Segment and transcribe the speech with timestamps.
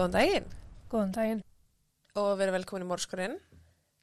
[0.00, 0.44] Góðan daginn
[0.88, 1.40] Góðan daginn.
[2.16, 3.34] og verið velkomin í Mórskurinn.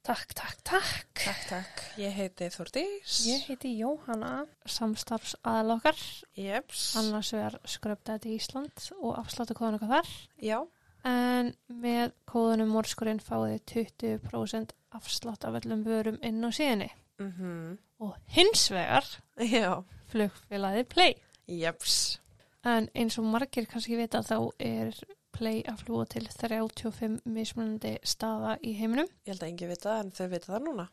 [0.06, 1.08] Takk, takk, takk.
[1.24, 1.80] Takk, takk.
[1.98, 3.16] Ég heiti Þordís.
[3.26, 5.98] Ég heiti Jóhanna, samstarfs aðalokkar,
[6.38, 6.84] Jeps.
[7.02, 10.14] annars vegar skröpdæti Ísland og afsláttu kóðan okkar þar.
[10.38, 10.60] Já.
[11.04, 16.92] En með kóðunum morskurinn fáið þið 20% afslátt af öllum vörum inn á síðinni.
[17.18, 19.04] Mm Og hins vegar
[19.42, 19.82] Já.
[20.14, 21.16] flugfélagið Play.
[21.48, 22.20] Jeps.
[22.64, 24.94] En eins og margir kannski vita þá er
[25.38, 29.08] Play að fljúa til 35 mismunandi staða í heiminum.
[29.26, 30.88] Ég held að engi vita það, en þau vita það núna.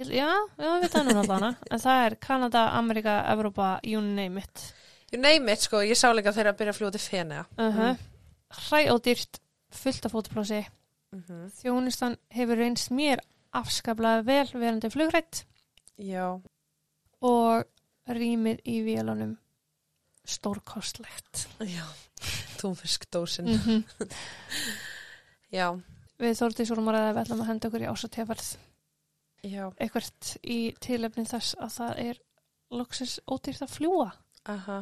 [0.00, 1.56] Ég- Já, við veitum það núna allan.
[1.74, 4.66] En það er Kanada, Amerika, Evrópa, you name it.
[5.12, 5.82] You name it, sko.
[5.82, 7.44] Ég sá líka þeirra að byrja að fljúa til Fenea.
[7.58, 7.96] Uh -huh.
[8.68, 10.64] Hræódýrt, fullt af fótoplási.
[11.12, 11.50] Mm -hmm.
[11.62, 13.18] Þjónustan hefur reynst mér
[13.52, 15.44] afskaplega vel verandi flugrætt
[15.98, 16.40] Já.
[17.20, 17.64] og
[18.08, 19.36] rýmið í vélunum
[20.30, 21.46] stórkostlegt.
[21.66, 21.84] Já.
[22.60, 23.46] Túnfiskdósin.
[23.46, 24.14] Mm -hmm.
[25.58, 25.80] Já.
[26.20, 28.48] Við þórtið svo að ræða að við ætlum að henda okkur í ásatefarð
[29.48, 29.72] Já.
[29.80, 32.20] eitthvert í tilefnin þess að það er
[32.70, 34.10] loksins ódýrt að fljúa.
[34.44, 34.78] Aha.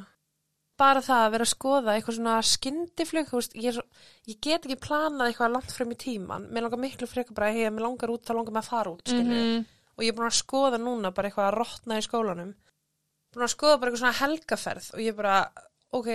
[0.79, 3.81] Bara það að vera að skoða eitthvað svona skyndiflug, ég,
[4.27, 6.47] ég get ekki planað eitthvað langt frem í tíman.
[6.53, 9.03] Mér langar miklu frekar bara, hei, mér langar út, þá langar mér að fara út,
[9.07, 9.41] skilju.
[9.41, 9.65] -hmm.
[9.97, 12.55] og ég er búin að skoða núna bara eitthvað að rotna í skólanum
[13.35, 15.39] búin að skoða bara eitthvað svona helgaferð og ég bara,
[15.93, 16.09] ok,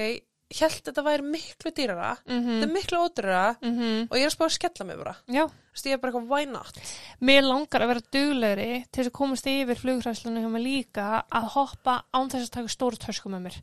[0.54, 4.08] held þetta væri miklu dýrara, þetta er miklu ódýrara Mm -hmm.
[4.12, 6.12] og ég er að spá að skella mig bara Já, þú veist, ég er bara
[6.12, 6.76] eitthvað, why not
[7.22, 11.48] mér langar að vera duglegri til þess að komast yfir flugræslunum hjá mig líka að
[11.56, 13.58] hoppa án þess að taka stóru tösku með mér.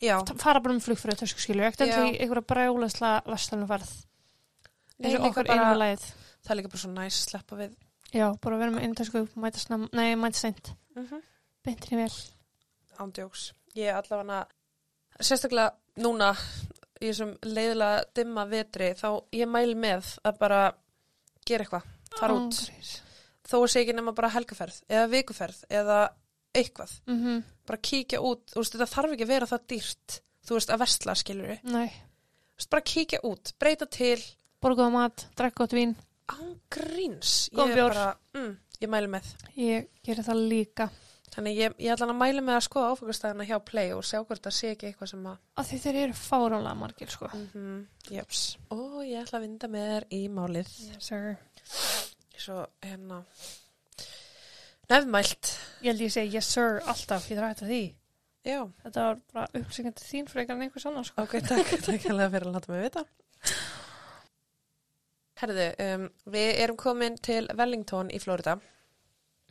[0.00, 1.94] já, Fara bara með flugfröðu tösku skilju, ekkert Já.
[1.96, 3.90] endur í einhverja brjálæsla vestlunum ferð.
[4.98, 5.70] Nei, Eins og bara- bara...
[5.70, 6.02] einu leið.
[6.44, 7.72] það er líka bara svo næs að sleppa við
[8.14, 9.58] Já, bara vera með einu tösku, mæta
[10.16, 10.72] mæta seint.
[10.96, 11.22] mm -hmm.
[11.64, 12.12] Beintinni vel.
[12.98, 14.46] Ándjóks ég er allavega
[15.18, 16.32] sérstaklega núna
[16.98, 20.62] í þessum leiðilega dimma vetri þá ég mæli með að bara
[21.48, 21.84] gera eitthvað,
[22.18, 22.58] fara út.
[22.58, 22.94] Ángríns.
[23.48, 26.00] þó að sé ekki nema bara helgaferð eða vikuferð eða
[26.58, 26.92] eitthvað.
[27.06, 27.44] Mm -hmm.
[27.68, 30.82] bara kíkja út, þú veist, þetta þarf ekki að vera það dýrt, þú veist, að
[30.82, 31.90] vestla, skilur við, Nei,
[32.70, 34.20] bara kíkja út, breyta til,
[34.60, 35.94] borguða mat, drekka gott vín.
[36.28, 40.90] án gríns, ég bara, mm, ég mæli með, Ég gerir það líka.
[41.34, 44.42] Þannig ég, ég ætla að mæli með að skoða áfengastæðina hjá Play og sjá hvort
[44.46, 47.30] það sé ekki eitthvað sem að, Af því þeir eru fáránlega margir, sko.
[47.34, 47.78] mm
[48.10, 48.42] jeps,
[48.74, 51.36] og ég ætla að vinda með þér í málið, Yes, sir.
[52.38, 53.22] svo hérna,
[54.88, 55.52] nefnmælt,
[55.82, 57.82] Ég held ég segi yes sir alltaf, ég að því.
[58.48, 61.22] já, Þetta var bara upplýsingandi þín frekar en einhvers annars, sko.
[61.26, 63.04] ok, takk, takk alveg fyrir að láta mig vita.
[65.38, 68.56] Herðu, um, við erum komin til Wellington í Florida.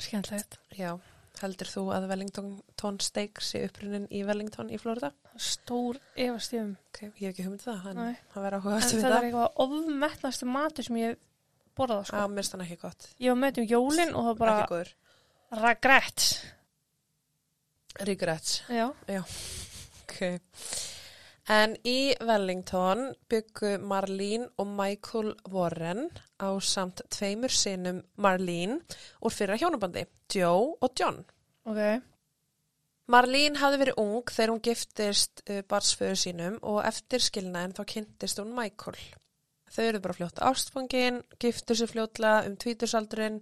[0.03, 0.57] Skemmtilegt.
[0.75, 0.97] Já,
[1.43, 5.11] heldur þú að Wellington steak sé upprunnin í Wellington í Florida?
[5.37, 6.75] Stór efastífum.
[6.89, 8.17] Ok, ég hef ekki humið það, en Nei.
[8.33, 9.27] það verður áhuga En aftur við þetta er það.
[9.29, 11.17] eitthvað ofmettnastu matur sem ég
[11.77, 12.17] borðað, sko.
[12.17, 13.09] Já, mér finnst hann ekki gott.
[13.21, 14.93] Ég var með um jólin og það bara Ekki góður.
[15.63, 16.27] regret.
[18.07, 18.61] Regrets.
[18.69, 18.91] Já.
[20.07, 20.21] Ok.
[21.47, 26.09] En í Wellington byggu Marlene og Michael Warren
[26.43, 28.81] á samt tveimur sinum Marlene
[29.23, 31.21] úr fyrra hjónabandi, Joe og John.
[31.63, 31.79] Ok.
[33.07, 38.41] Marlene hafði verið ung þegar hún giftist uh, barsföðu sínum og eftir skilnaðin þá kynntist
[38.43, 38.99] hún Michael.
[39.71, 43.39] Þau eru bara fljótt ástfangin, giftu sér fljótlega um tvítursaldurinn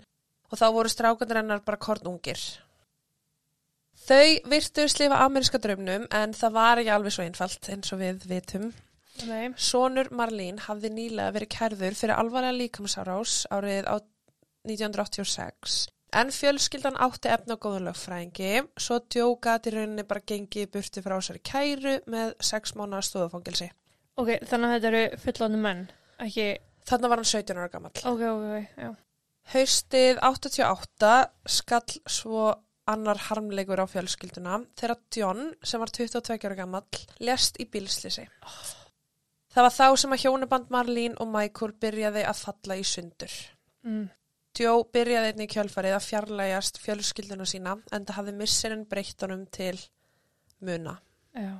[0.52, 2.38] og þá voru strákandur hennar bara kornungir.
[4.06, 8.28] Þau virtu slifa ameríska draumnum en það var ekki alveg svo einfalt eins og við
[8.30, 8.68] vitum.
[9.26, 9.48] Nei.
[9.58, 13.96] Sónur Marlene hafði nýlega verið kærður fyrir alvarlega líkamsárás árið á
[14.68, 15.86] 1986
[16.16, 21.42] en fjölskyldan átti efna góðan lögfræðingi svo djókat í rauninni bara gengið burti frá sér
[21.44, 23.72] kæru með sex mánuða stofufangilsi.
[24.16, 25.84] Ok, þannig að þetta eru fullandi menn,
[26.24, 26.48] ekki...
[26.86, 27.92] Þannig var hann 17 ára gammal.
[28.06, 28.92] Ok, ok, ok, já.
[29.56, 31.14] Haustið 88
[31.50, 32.44] skall svo
[32.92, 36.84] annar harmleikur á fjölskylduna þegar John, sem var 22 ára gammal,
[37.20, 38.28] lest í bílslisi.
[39.56, 43.36] Það var þá sem að hjónuband Marlene og Michael byrjaði að falla í sundur.
[43.88, 44.08] Mm.
[44.56, 49.46] Joe byrjaði einnig í kjölfarið að fjarlægjast fjölskylduna sína en það hafði missirinn breytt honum
[49.52, 49.78] til
[50.64, 50.98] muna.
[51.36, 51.56] Já.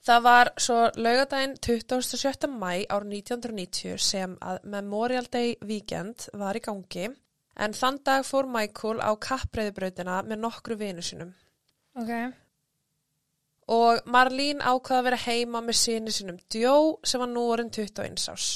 [0.00, 2.48] Það var svo laugadaginn 27.
[2.48, 7.10] mæ ár 1990 sem að Memorial Day Weekend var í gangi
[7.56, 11.32] en þann dag fór Michael á kappreiðubrautina með nokkru vinu sínum.
[11.98, 12.12] Ok.
[13.70, 18.30] Og Marlene ákvaða að vera heima með síni sínum Joe sem var nú orðin 21
[18.32, 18.48] ás.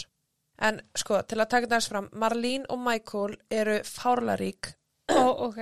[0.65, 4.71] En sko, til að taka þess fram, Marlene og Michael eru fárlarík
[5.11, 5.61] Ó, ok.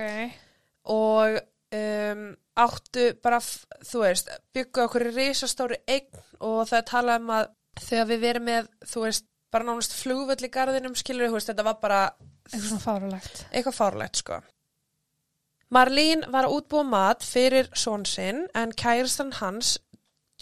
[0.93, 1.39] og
[1.73, 2.23] um,
[2.63, 7.47] áttu bara, þú veist, byggja okkur í risastóri eign og það talað um að
[7.81, 11.65] þegar við verum með, þú veist, bara nánast flugvöll í garðinum skilur þú veist, þetta
[11.65, 12.01] var bara
[12.49, 13.45] eitthvað svona fárulegt.
[13.51, 14.39] eitthvað fárlegt sko.
[15.73, 19.77] Marlín var að útbúa mat fyrir són sinn en kærastan hans,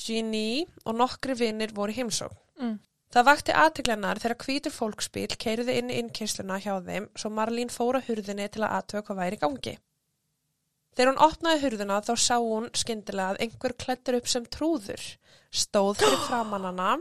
[0.02, 2.40] Ginny og nokkri vinnir voru í heimsókn.
[2.60, 2.80] Mm.
[3.12, 8.00] Það vakti aðteglennar þegar hvítur fólksbíl keiriði inn í innkynsluna hjá þeim svo Marlín fóra
[8.06, 9.74] hurðinni til að aðtöða hvað væri gangi.
[10.96, 15.04] Þegar hún opnaði hurðina þá sá hún skyndilega að einhver klættur upp sem trúður,
[15.52, 16.94] stóð fyrir framannana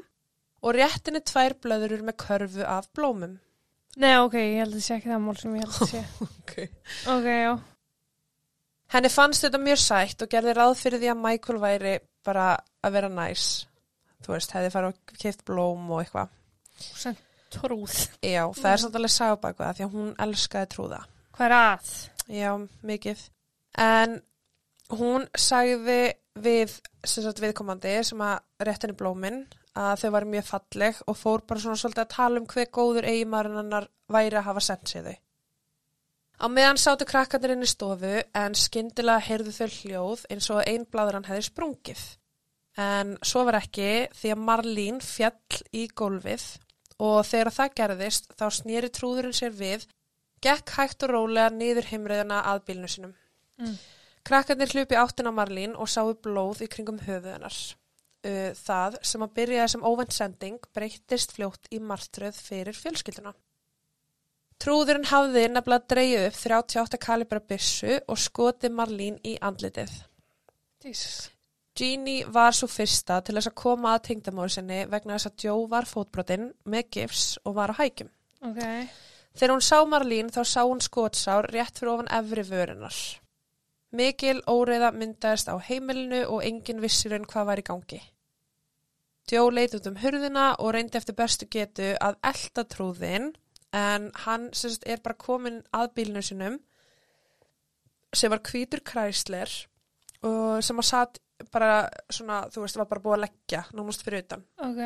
[0.62, 3.38] og réttinni tvær blöðurur með körfu af blómum.
[3.98, 6.04] Nei, ok, ég held að það sé ekki það mál sem ég held að sé.
[6.50, 6.66] Okay.
[7.06, 7.52] ok, já.
[8.90, 11.92] Henni fannst þetta mjög sætt og gerði ráð fyrir því að Michael væri
[12.26, 12.46] bara
[12.82, 13.44] að vera næs.
[14.20, 16.32] Þú veist, hefði farið og keift blóm og eitthvað.
[16.80, 17.18] Sem
[17.54, 17.94] trúð.
[18.22, 21.00] Já, það er samt alveg sagabæk það því að hún elskaði trúða.
[21.36, 21.92] Hvað er að?
[22.30, 22.50] Já,
[22.90, 23.22] mikið.
[23.86, 24.18] En
[24.98, 26.00] hún sagði
[26.40, 29.42] við sem sagt, viðkomandi sem að réttinni blómin
[29.78, 33.08] að þau var mjög falleg og fór bara svona svolítið að tala um hver góður
[33.10, 35.16] eigimarinn hennar væri að hafa sendt sig þau.
[36.40, 40.86] Á meðan sátu krakkarnir inn í stofu en skyndilega heyrðu þau hljóð eins og ein
[40.88, 42.04] bladur hann hefði sprungið.
[42.80, 46.46] En svo var ekki því að Marlín fjall í gólfið
[47.00, 49.84] og þegar það gerðist þá snýri trúðurinn sér við,
[50.40, 53.14] gekk hægt og rólega niður heimriðina að bílnu sinum.
[53.60, 53.76] Mm.
[54.24, 57.60] Krakkarnir hlupi áttin á Marlín og sáu blóð í kringum höfuð hennar.
[58.20, 63.32] Uh, Það sem að byrjaði sem óvænt sending breyttist fljótt í martröð fyrir fjölskylduna.
[64.60, 69.94] Trúðurinn hafði nefnilega dreigið upp 38 kalibra byssu og skoti Marlín í andlitið.
[70.84, 71.30] Jesus.
[71.80, 75.64] Jeannie var svo fyrsta til þess að koma að tengdamóri sinni vegna þess að Joe
[75.70, 78.10] var fótbrotinn með gifs og var á hækjum.
[78.50, 78.60] Ok.
[79.32, 82.96] Þegar hún sá Marlín þá sá hún skotsár rétt fyrir ofan efri vörunar.
[83.90, 88.00] Mikil óreiða myndaðist á heimilinu og enginn vissir en hvað var í gangi.
[89.30, 93.30] Joe leit út um hurðina og reyndi eftir bestu getu að elda trúðin
[93.76, 96.58] en hann sérst, er bara komin að bílnu sinum
[98.14, 99.50] sem var hvítur kræsler
[100.26, 101.20] og sem að satt
[101.52, 104.42] bara svona, þú veist, var bara búið að leggja nánast fyrir utan.
[104.60, 104.82] Ok.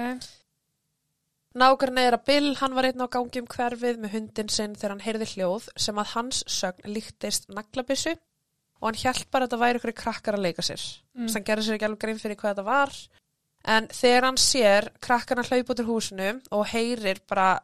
[1.55, 4.95] Nákvæmlega er að Bill, hann var einn á gangi um hverfið með hundin sinn þegar
[4.95, 8.15] hann heyrði hljóð sem að hans sögn líktist naglabissu
[8.81, 10.83] og hann hjælt bara að þetta væri ykkur krakkar að leika sér.
[11.15, 11.23] Mm.
[11.27, 11.33] Mm.
[11.35, 12.95] Hann gerði sér ekki alveg grein fyrir hvað þetta var.
[13.65, 17.61] En þegar hann sér krakkarna hlaup út úr húsinu og heyrir bara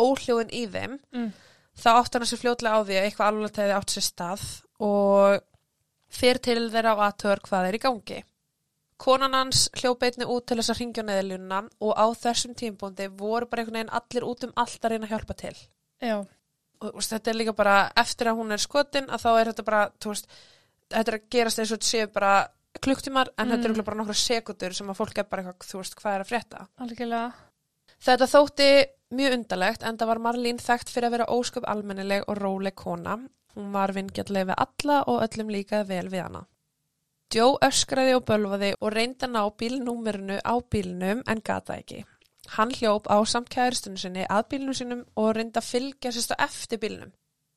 [0.00, 1.32] óhljóðin í þeim, Mm.
[1.76, 4.42] þá átt hann sér fljótlega á því að eitthvað alveg tegði átt sér stað
[4.80, 5.40] og
[6.10, 8.22] fyrir til þeirra á aðtör hvað er í gangi.
[9.00, 13.46] Konan hans hljóp einni út til þess að ringja neðlununa og á þessum tímpúndi voru
[13.48, 15.56] bara einhvern veginn allir út um allt að reyna að hjálpa til.
[16.00, 16.16] Já.
[16.80, 19.64] Og veist, þetta er líka bara eftir að hún er skotin að þá er þetta
[19.66, 20.30] bara, veist,
[20.90, 22.32] þetta er að gerast eins og þetta séu bara
[22.80, 23.50] klukktímar en Mm.
[23.50, 26.14] þetta eru örugglega bara nokkra sekundur sem að fólk er bara eitthvað, þú veist, hvað
[26.14, 26.66] er að frétta.
[26.80, 27.32] Algjörlega.
[28.00, 28.68] Þetta þótti
[29.12, 33.18] mjög undalegt en það var Marlín þekkt fyrir að vera ósköp almennileg og róleg kona.
[33.56, 36.46] Hún var vingjalleg við alla og öllum líkaði vel við hana.
[37.34, 42.04] Joe öskraði og bölvaði og reyndi að ná bílnúmerinu á bílnum en gata ekki.
[42.48, 46.42] Hann hljóp á samt kæristunum sinni að bílnum sinum og reyndi að fylgja sérst á
[46.46, 47.12] eftir bílnum.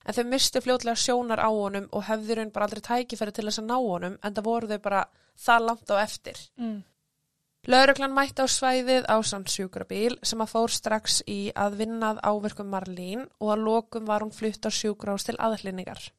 [0.05, 3.61] En þau mistu fljótlega sjónar á honum og hefði raun bara aldrei tækifæri til þess
[3.61, 5.03] að ná honum en það voru þau bara
[5.45, 6.41] það langt á eftir.
[6.59, 6.81] Mm.
[7.71, 12.67] Lauruglan mætti á svæðið á samt sjúkrabíl sem að fór strax í að vinnað áverkum
[12.67, 16.11] Marlín og að lokum var hún flutt á sjúkrás til aðhlýningar.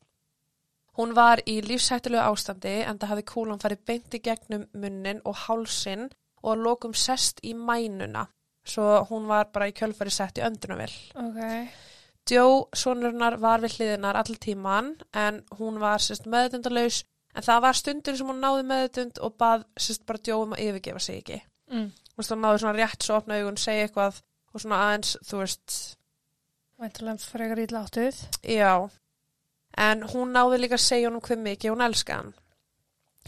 [0.96, 5.36] Hún var í lífshættulegu ástandi en það hafði kúlan farið beint í gegnum munnin og
[5.44, 6.08] hálsin
[6.40, 8.24] og að lokum sest í mænuna
[8.64, 10.94] svo hún var bara í kjölfari sett í öndunavill.
[11.20, 11.40] Ok.
[12.30, 17.02] Joe, sonurnar, var við hliðinar all tíman en hún var sérst meðdundalaus
[17.36, 20.62] en það var stundur sem hún náði meðdund og bað sérst bara Joe um að
[20.64, 21.42] yfirgefa sig ekki.
[21.74, 21.90] Mm.
[22.16, 24.22] Hún náði svona rétt svo opna augun, segja eitthvað
[24.54, 25.76] og svona aðeins, þú veist,
[26.80, 28.16] Væntalega frekar ítla áttuð.
[28.42, 28.90] já.
[29.76, 32.34] En hún náði líka að segja honum hver mikið hún elska hann.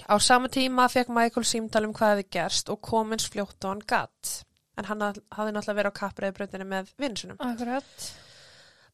[0.06, 3.82] Á sama tíma fekk Michael símtal um hvað hefði gerst og komins fljótt og hann
[3.86, 4.45] gatt.
[4.76, 7.38] En hann hafði náttúrulega verið á kappreiðbröndinu með vinsunum.
[7.40, 8.06] Akkurat.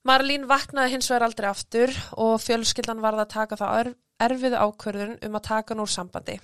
[0.07, 5.15] Marlín vaknaði hins vegar aldrei aftur og fjölskyldan varð að taka það erf- erfiðu ákvörðun
[5.27, 6.37] um að taka hann úr sambandi.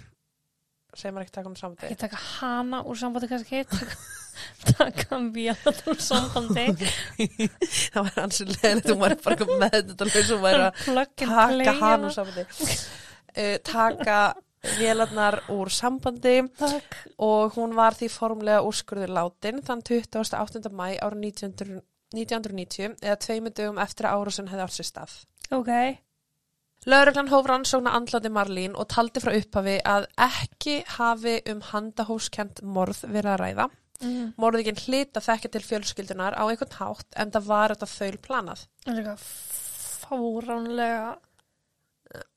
[0.95, 1.89] Segir maður ekki taka hann úr sambandi?
[1.89, 3.65] Ekki taka hana úr sambandi kannski.
[4.69, 5.57] Taka, hann vél
[5.91, 6.69] úr sambandi.
[7.93, 12.15] það var hans leðilegt, þú var bara með þetta og væri að taka hann úr
[12.15, 12.45] sambandi.
[13.35, 14.19] Uh, taka
[14.79, 16.97] vélarnar úr sambandi Takk.
[17.19, 20.71] og hún var því formlega úrskurður látin þann 28.
[20.73, 25.17] mæ árið 1900 1990 eða tveimu dögum eftir að árásun hefði átt sér stað.
[25.53, 25.69] Ok.
[26.89, 33.03] Lögreglan hóf rannsókna andlati Marlín og taldi frá upphafi að ekki hafi um handahóskent morð
[33.05, 34.35] verið að ræða Mm.
[34.39, 38.61] Morðingin hlita þekki til fjölskyldunar á einhvern hátt en það var þetta þaul planað.
[38.85, 39.25] Það er eitthvað
[40.05, 41.09] fáránlega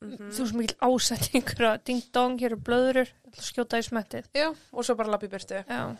[0.02, 4.50] Mm þú sem mikil ásettingur að ding dong, hér er blöðurur skjóta í smettið Já,
[4.52, 5.62] og svo bara lappi burtu.
[5.64, 5.96] Já,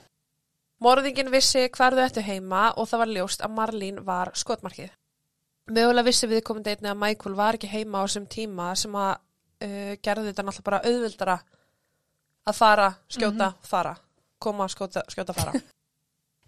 [0.82, 4.90] Morðingin vissi hvar þau ættu heima og það var ljóst að Marlín var skotmarkið.
[5.70, 9.92] Mögulega vissi viðkomandi einni að Michael var ekki heima á þessum tíma sem að uh,
[10.02, 11.36] gerði þetta náttúrulega bara auðvildara
[12.42, 13.94] að fara, skjóta, fara,
[14.42, 15.54] koma, skjóta, skjóta, fara.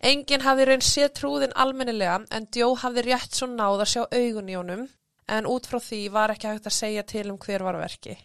[0.05, 4.51] Enginn hafði raun séð trúðin almennilega en Djó hafði rétt svo náð að sjá augun
[4.51, 4.89] í honum
[5.29, 8.17] en út frá því var ekki hægt að segja til um hver var að verki.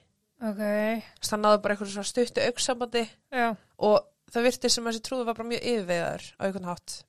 [0.41, 0.61] ok,
[1.19, 3.05] Þess að náði bara eitthvað svona stuttu auksambandi
[3.79, 3.99] og
[4.31, 7.03] það virti sem að þessi trúður var bara mjög yfirvegaður á einhvern hátt.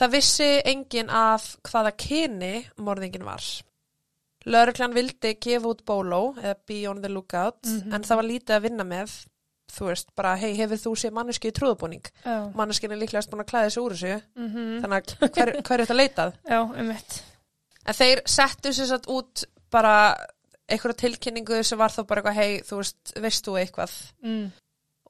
[0.00, 3.42] Það vissi enginn af hvaða kyni morðingin var.
[4.48, 7.92] Lörglan vildi gefa út bóló eða be on the lookout Mhm.
[7.94, 9.26] en það var lítið að vinna með
[9.70, 12.02] þú veist, bara hei, hefur þú séð manneski í trúðabúning?
[12.24, 15.80] já, Manneskin er líklegast búin að klæða þessu úr þessu mhm, þannig að hver, hver
[15.80, 16.32] er þetta leitað?
[16.48, 17.22] já, um mitt.
[17.88, 19.94] En þeir settu sér satt út bara
[20.70, 23.94] einhverja tilkynningu sem var þá bara eitthvað hei, þú veist, veist þú eitthvað?
[24.26, 24.50] Mm.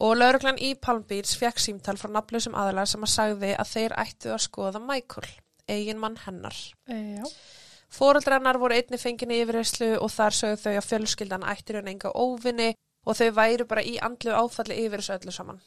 [0.01, 3.97] Og lauruglan í Palm Beach fekk símtal frá nafnlausum aðalega sem að sagði að þeir
[4.01, 5.27] ættu að skoða Michael,
[5.69, 6.57] eigin mann hennar.
[6.89, 7.27] E, já,
[7.91, 12.71] Fóreldrennar voru einni fenginu yfirreyslu og þar sögðu þau að fjölskyldan ættir hann enga óvinni
[13.05, 15.61] og þau væru bara í andlu áfalli yfir þessu öllu saman.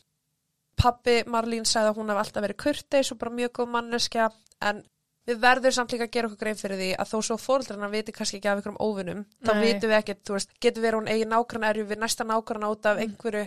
[0.79, 4.29] Pappi Marlín sagði að hún hef alltaf verið kurteis og bara mjög góð manneskja
[4.63, 4.81] en
[5.27, 8.11] við verðum samt líka að gera okkur grein fyrir því að þó svo fóreldrennar viti
[8.15, 11.11] kannski ekki af ykkur um óvinnum þá vitum við ekkert, þú veist, getur verið hún
[11.13, 13.45] eigin nágrann erju við næsta nágrann út af einhverju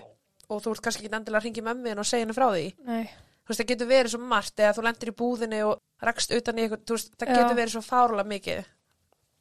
[0.48, 2.66] og þú ert kannski ekki endilega að ringi mömmin og segja henni frá því.
[2.86, 3.06] nei,
[3.46, 6.56] Þú veist, það getur verið svo margt eða þú lendir í búðinni og rakst utan
[6.58, 7.36] í eitthvað, þú veist, það Já.
[7.36, 8.64] getur verið svo fárlega mikið.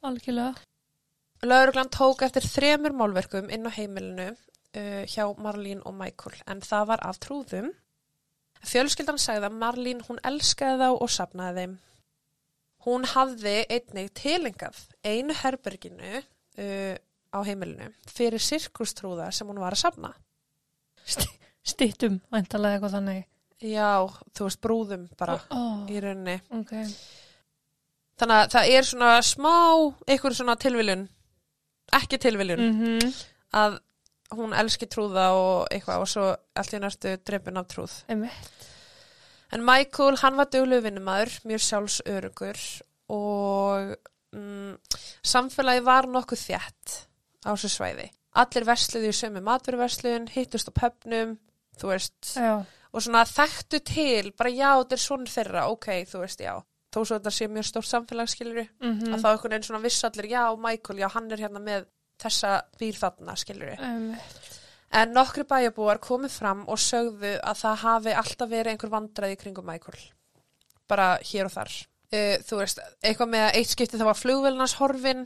[0.06, 0.60] algjörlega.
[1.42, 6.86] Lauruglan tók eftir þremur málverkum inn á heimilinu uh, hjá Marlín og Michael en það
[6.92, 7.72] var af trúðum.
[8.66, 11.74] Fjölskyldan sagði að Marlín hún elskaði þá og sapnaði þeim.
[12.86, 16.94] Hún hafði einnig tilengað einu herberginu uh,
[17.34, 20.12] á heimilinu fyrir sirkustrúða sem hún var að sapna.
[21.66, 23.24] Stittum, væntalega eitthvað þannig.
[23.66, 23.90] Já,
[24.36, 26.36] þú veist, brúðum bara Ó, í rauninni.
[26.54, 26.74] ok,
[28.20, 29.52] Þannig að það er svona smá,
[30.08, 31.02] einhver svona tilviljun,
[31.98, 33.10] ekki tilviljun, mhm,
[33.60, 33.78] að
[34.36, 37.98] hún elski trúða og eitthvað og svo allt í næstu drefin af trúð.
[38.08, 38.70] um mitt.
[39.56, 42.58] En Michael, hann var döglu vinnumæður, mjög sjálfsörugur
[43.14, 43.94] og
[44.36, 44.74] mm,
[45.24, 46.96] samfélagi var nokkuð þjætt
[47.48, 48.10] á þessu svæði.
[48.36, 51.38] Allir versluði í sömu maturverslun, hittust á pöpnum,
[51.80, 52.58] þú veist, Já,
[52.92, 56.52] og svona þekktu til, bara já, þetta er svona þeirra, ok, þú veist, já.
[56.92, 60.28] Þó svo þetta sé mjög stórt samfélagsskiluru, mhm, að þá einhvern veginn svona viss allir,
[60.36, 61.88] já, Michael, já, hann er hérna með
[62.20, 63.80] þessa býr þarna, skiluru.
[63.80, 64.12] um.
[64.94, 69.40] En nokkri bæjabúar komið fram og sögðu að það hafi alltaf verið einhver vandræði í
[69.40, 69.98] kringum Michael.
[70.88, 71.72] Bara hér og þar.
[72.14, 75.24] Uh, þú veist, eitthvað með eitt skipti það var flugvelnars horfin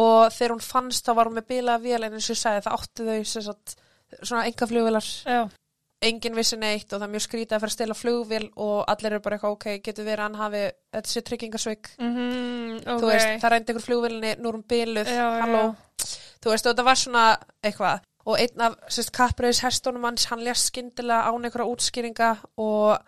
[0.00, 2.62] og þegar hún fannst þá var hún með bilaða vél en eins og ég sagði
[2.64, 3.74] það áttu þau sagt,
[4.22, 5.10] svona enga flugvelar.
[6.02, 9.12] Engin vissi neitt og það er mjög skrítið að fara að stela flugvél og allir
[9.12, 10.62] eru bara eitthvað, ok, getur verið að hann hafi
[10.96, 11.90] þetta sé tryggingasveik.
[12.00, 12.96] mhm, ok.
[13.04, 15.12] Þú veist, það rændi einhver flugvélinni, nú er hún biluð,
[15.44, 15.60] halló.
[16.42, 17.26] Þú veist, og þetta var svona
[17.62, 22.30] eitthvað og einn af sérst, kappræðis hestunum hans, hann lést skyndilega án einhverja útskýringa
[22.62, 22.98] og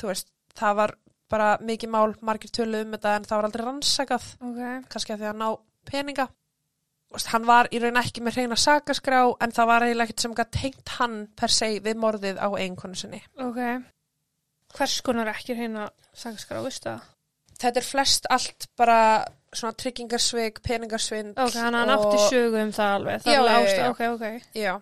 [0.00, 0.94] þú veist, það var
[1.32, 4.62] bara mikið mál, margir töluð um þetta en það var aldrei rannsakað, Ok,
[4.92, 5.48] kannski að því að ná
[5.88, 6.26] peninga.
[7.12, 10.34] Veist, hann var í raun ekki með reyna sakaskrá en það var eiginlega ekkert sem
[10.58, 13.22] tengt hann per se við morðið á eiginkonu sinni.
[13.36, 13.60] ok.
[14.72, 17.08] Hvers konar ekki hérna sagaskrá, veistu það?
[17.60, 18.98] Þetta er flest allt bara
[19.52, 23.22] svona tryggingarsvik, peningarsvind Ok, hann hann átti sögu um það alveg.
[23.26, 23.90] Það Já, er já.
[23.90, 24.48] ok, ok.
[24.56, 24.72] Já.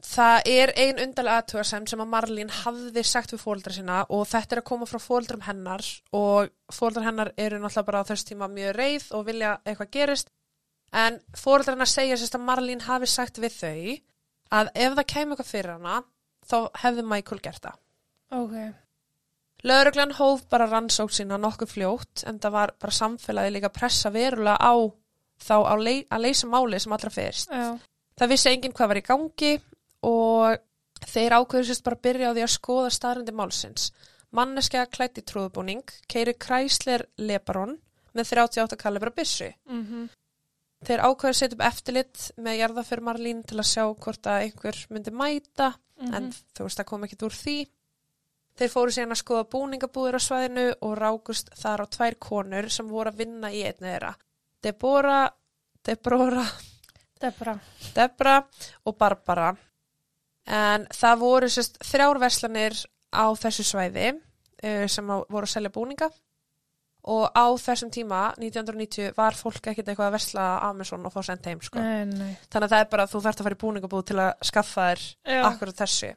[0.00, 4.56] Það er ein undarlega aðtúasem sem að Marlín hafði sagt við fóldra sína og þetta
[4.56, 5.84] er að koma frá fóldrum hennar
[6.16, 10.32] og fóldrar hennar eru náttúrulega bara á þess tíma mjög reið og vilja eitthvað gerist
[10.96, 13.98] en fóldrar hennar segja sérst að Marlín hafi sagt við þau
[14.60, 15.98] að ef það kemur eitthvað fyrir hana
[16.48, 17.76] þá hefði Michael gert það.
[18.40, 18.56] Ok,
[19.66, 24.56] Lauruglan hóf bara rannsók sína nokkuð fljótt en það var bara samfélagi líka pressa verulega
[24.56, 24.74] á
[25.40, 27.50] þá á lei, að leysa máli sem allra fyrst.
[27.52, 27.78] já,
[28.16, 29.52] Það vissi enginn hvað var í gangi
[30.04, 30.56] og
[31.08, 33.90] þeir ákveður sérst bara að byrja á því að skoða staðrindi málsins.
[34.36, 37.78] Manneskja klætt í trúðbúning, keiri Chrysler Lebaron
[38.14, 39.52] með 38 kalibra byssu.
[39.68, 40.08] mhm,
[40.80, 45.12] Þeir ákveður setja upp eftirlit með jarðaför Marlín til að sjá hvort að einhver myndi
[45.12, 46.14] mæta mhm.
[46.16, 47.56] en þú veist það kom ekkit úr því.
[48.60, 52.88] Þeir fóru síðan að skoða búningabúður á svæðinu og rákust þar á tvær konur sem
[52.88, 54.12] voru að vinna í einni þeirra.
[54.60, 55.30] Deborah,
[55.86, 56.50] Deborah
[57.20, 57.58] Debra.
[57.94, 58.38] Debra
[58.88, 59.50] og Barbara
[60.50, 62.76] en það voru sérst þrjár verslanir
[63.12, 66.08] á þessu svæði uh, sem voru að selja búninga
[67.10, 71.46] og á þessum tíma 1990 var fólk ekkert eitthvað að versla Amazon og fá sent
[71.48, 71.80] heim sko.
[71.80, 72.32] Nei, nei.
[72.48, 74.88] þannig að það er bara að þú þarft að fara í búningabúð til að skaffa
[74.90, 75.40] þér Já.
[75.48, 76.10] akkurat þessu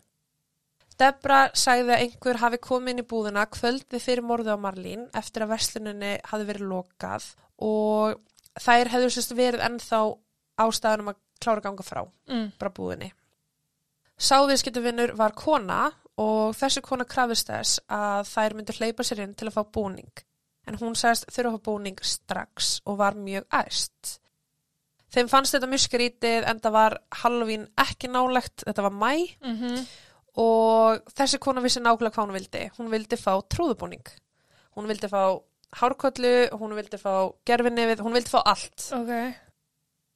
[0.99, 5.45] Debra sagði að einhver hafi komið inn í búðina kvöldið fyrir morðu á Marlín eftir
[5.45, 7.25] að versluninni hafi verið lokað
[7.65, 8.19] og
[8.61, 10.01] þær hefur sérst verið ennþá
[10.63, 12.51] ástæðanum að klára ganga frá Mm.
[12.59, 13.11] bara búðinni.
[14.19, 19.49] Sáviðskiptuvinnur var kona og þessi kona krafist þess að þær myndu hleypa sér inn til
[19.49, 20.11] að fá búning.
[20.67, 24.19] En hún sagðist þurfa að fá búning strax og var mjög æst.
[25.13, 29.85] Þeim fannst þetta mjög skrítið en það var Halloween ekki nálegt, þetta var mæ Mm
[30.41, 32.61] og þessi kona vissi nákvæmlega hvað hún vildi.
[32.77, 34.07] Hún vildi fá trúðubúning.
[34.77, 35.23] Hún vildi fá
[35.77, 37.13] hárkollu, hún vildi fá
[37.45, 39.11] gerfinefið, hún vildi fá allt Ok.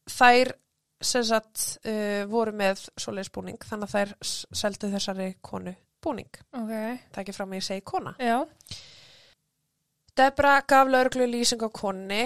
[0.09, 0.51] þær
[1.01, 4.13] sem sagt uh, voru með svoleiðis búning þannig að þær
[4.57, 6.29] seldu þessari konu búning.
[6.57, 6.73] Ok.
[7.13, 8.13] Það ekki fram að ég segi kona.
[8.21, 8.39] Já.
[10.17, 12.23] Debra gaf lauruglu lýsing á konni.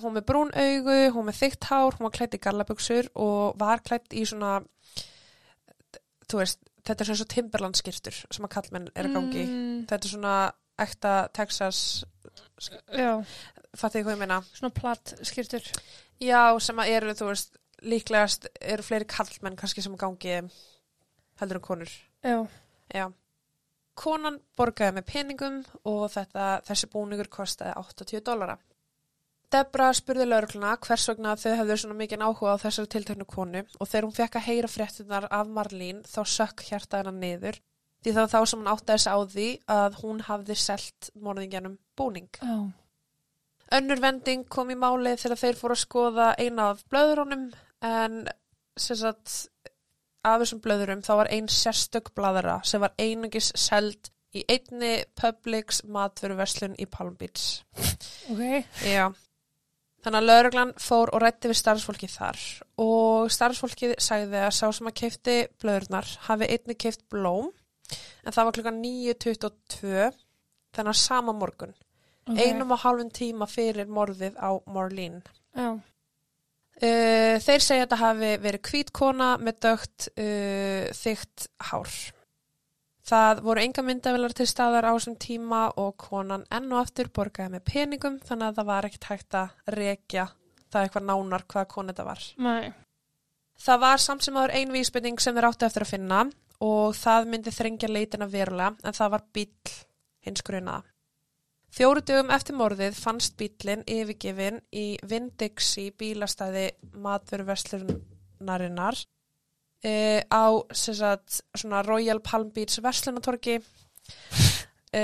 [0.00, 3.80] Hún með brún augu, hún með þykkt hár, hún var klætt í gallabuxur og var
[3.82, 4.60] klætt í svona,
[6.30, 9.44] þú veist, þetta er svona svo timberlandskirtur sem að kallmenn er að gangi.
[9.46, 10.34] Mm, Þetta er svona
[10.80, 11.80] ekta Texas,
[12.96, 13.12] já.
[13.76, 14.40] fattið hvað ég meina?
[14.56, 15.66] Svona platt skýrtur.
[16.20, 20.38] Já, sem að eru, þú veist, líklegast eru fleiri kallmenn kannski sem að gangi
[21.40, 21.92] heldur en konur.
[22.24, 22.38] Já.
[22.92, 23.06] Já.
[24.00, 28.56] Konan borgaði með peningum og þetta, þessi búningur kostaði 80 dólara.
[29.50, 33.88] Debra spurði laurugluna hvers vegna þau hefðu svona mikið áhuga á þessari tilteknu konu og
[33.88, 37.58] þegar hún fekk að heyra fréttunar af Marlín þá sökk hjarta hennar niður
[38.04, 42.30] því var þá sem hún átti þess á því að hún hafði selt morðingjanum búning.
[42.38, 42.70] Já.
[43.76, 47.50] Önnur vending kom í málið þegar þeir fóru að skoða eina af blöðurunum
[47.86, 48.16] en
[48.78, 49.34] sem sagt
[50.26, 55.82] af þessum blöðurum þá var ein sérstök bladara sem var einungis seld í einni Publix
[55.90, 57.64] matveruverslun í Palm Beach.
[58.30, 58.42] Ok.
[58.86, 59.10] Já.
[60.00, 62.38] Þannig að lauruglan fór og rætti við starfsfólki þar
[62.80, 67.50] og starfsfólkið sagði að sá sem að keifti blöðurnar hafi einni keift blóm
[68.24, 70.10] en það var klukkan 9.22
[70.72, 71.76] þannig að sama morgun
[72.30, 72.38] Ok.
[72.38, 75.22] einum og hálfum tíma fyrir morðið á Marlene.
[75.56, 75.70] Já.
[76.80, 81.96] Uh, þeir segja að þetta hafi verið hvítkona með dögt uh, þygt hár.
[83.10, 87.56] Það voru enga myndavilar til staðar á þessum tíma og konan enn og aftur borgaði
[87.56, 90.26] með peningum þannig að það var ekkert hægt að rekja
[90.70, 92.22] það eitthvað nánar hvað konu þetta var.
[92.46, 92.70] Nei.
[93.60, 96.20] Það var samt sem aður ein vísbending sem þeir áttu eftir að finna
[96.62, 99.74] og það myndi þrengja leitina verulega en það var bíll
[100.24, 100.86] hins grunaða.
[101.70, 106.66] Fjóru dögum eftir morðið fannst bíllinn yfirgefin í Vindixi bílastæði
[107.04, 108.96] matveruverslunarinnar
[109.84, 113.58] e, á sagt, svona Royal Palm Beach verslunatorki
[114.92, 115.02] e,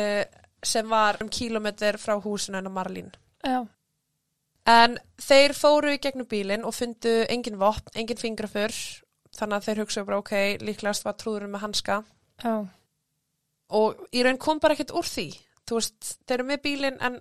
[0.62, 3.10] sem var um kílometr frá húsinu hennar Marlín.
[3.44, 3.64] Já.
[4.66, 8.74] En þeir fóru í gegnum bílinn og fundu engin vopn, engin fingrafur,
[9.36, 10.34] þannig að þeir hugsaðu bara ok,
[10.64, 12.00] líklegast var trúðurinn með hanska
[12.42, 12.54] Já.
[13.78, 15.28] og í raun kom bara ekkert úr því.
[15.66, 17.20] Þú veist, þeir eru með bílinn en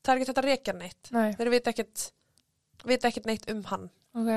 [0.00, 1.12] það er ekkert þetta rekja neitt.
[1.12, 1.28] Nei.
[1.36, 2.06] Þeir vita ekkert,
[2.88, 3.86] vita ekkert neitt um hann.
[4.16, 4.32] Ok.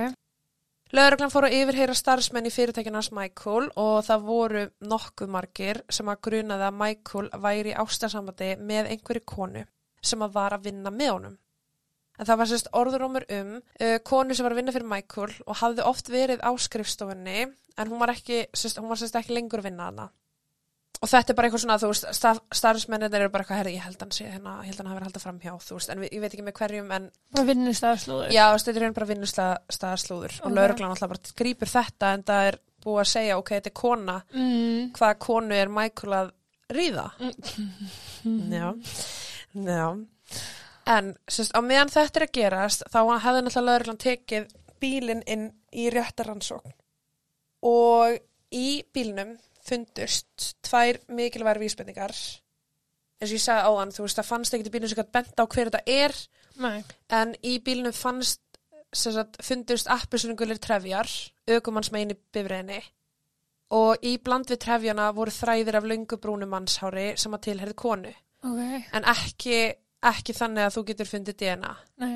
[0.95, 6.07] Lögreglan fór að yfirheyra starfsmenn í fyrirtækinu hans Michael og það voru nokkuð margir sem
[6.07, 9.63] að grunaði að Michael væri í ástasambandi með einhverju konu
[9.99, 11.33] sem að var að vinna með honum.
[12.15, 15.59] En það var sérst orðurómur um uh, konu sem var að vinna fyrir Michael og
[15.65, 19.65] hafði oft verið á skrifstofunni en hún var ekki, sérst, hún var sérst ekki lengur
[19.65, 20.07] að vinna hana.
[21.03, 23.83] Og þetta er bara eitthvað svona, þú veist, staf, starfsmennir eru bara eitthvað, herri, ég
[23.83, 25.99] held hann sé hérna, ég held hann hafi verið haldið fram hjá, þú veist, en
[25.99, 28.31] við, ég veit ekki með hverjum, en Bara vinnustafslúður.
[28.31, 30.55] Já, þetta er raun bara vinnustæðaslúður og Ok.
[30.55, 34.17] lauruglan alltaf bara grípur þetta en það er búið að segja, ok, þetta er kona
[34.33, 34.91] Mm.
[34.93, 36.31] hvaða konu er Michael að
[36.69, 38.51] ríða Mm.
[38.51, 38.73] Já,
[39.53, 40.05] já
[40.87, 45.51] En, sérst, á meðan þetta er að gerast þá hefði náttúrulega lauruglan tekið bílinn inn
[45.73, 46.73] í réttaransókn
[47.63, 48.19] og
[48.53, 52.13] í bílnum fundust tvær mikilvægur vísbendingar
[53.15, 55.39] eins og ég sagði áðan, þú veist, það fannst ekkert í bílnum sem gætt bent
[55.39, 56.15] á hver þetta er
[56.61, 56.83] Nei.
[57.15, 58.41] en í bílnum fannst
[58.95, 61.09] sagt, fundust appisungulir trefjar
[61.51, 62.81] aukumanns megin í bifræðinni
[63.75, 68.13] og í bland við trefjana voru þræðir af löngu brúnu mannshári sem að tilherði konu
[68.45, 68.61] Ok.
[68.93, 69.57] en ekki,
[70.05, 71.71] ekki þannig að þú getur fundið DNA
[72.03, 72.13] Nei.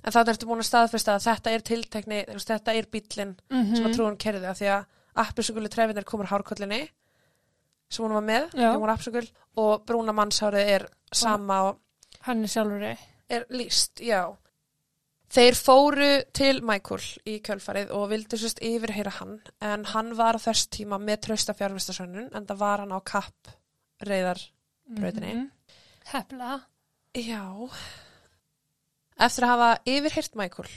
[0.00, 3.86] en þannig ertu búin að staðfesta að þetta er tiltekni þetta er bílinn Mm sem
[3.90, 6.88] að trúðum kerði af því að appisungulir trefjarnir komur hárkollinni
[7.90, 9.26] sem hún var með, hún var appsungul
[9.58, 11.80] og brúna mannshárið er sama og
[12.26, 14.26] Hann er sjálfur er líst, já.
[15.30, 20.40] Þeir fóru til Michael í kjölfarið og vildu sérst yfirheyra hann en hann var á
[20.42, 23.52] þess tíma með trausta fjárvistasönnun en það var hann á kapp
[24.02, 24.42] reyðar
[24.90, 25.34] Brautinni.
[25.34, 25.50] Mhm.
[26.10, 26.60] Hefla.
[27.14, 27.70] Já.
[29.20, 30.68] Eftir að hafa yfirhirt Michael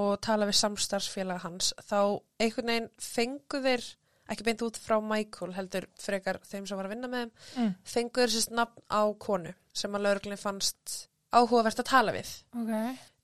[0.00, 1.98] og tala við samstarfsfélag hans, þá
[2.40, 3.84] einhvern veginn fengu þeir,
[4.30, 7.74] ekki beint út frá Michael, heldur frekar þeim sem var að vinna með þeim, Mm.
[7.94, 10.96] fengu þeir sérst nafn á konu sem að lauruglinni fannst
[11.32, 12.30] áhugavert að tala við.
[12.54, 12.72] Ok.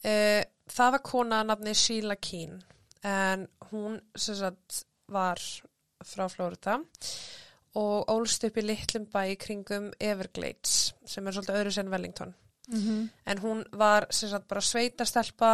[0.07, 2.61] Uh, það var kona nafni Sheila Keane
[3.07, 5.39] en hún sagt var
[6.05, 6.77] frá Florida
[7.77, 12.35] og ólst upp í litlum bæ kringum Everglades sem er svolítið öðru sen Wellington
[12.67, 15.51] Mm en hún var sagt bara sveitastelpa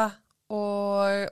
[0.52, 1.26] og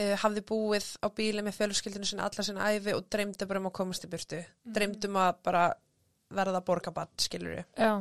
[0.00, 3.70] uh, hafði búið á bíli með fjölskyldinu sinna alla sinna æfi og dreymdi bara um
[3.70, 5.66] að komast í burtu dreymdi um að bara
[6.30, 7.94] verða borgabatt skilur við Já.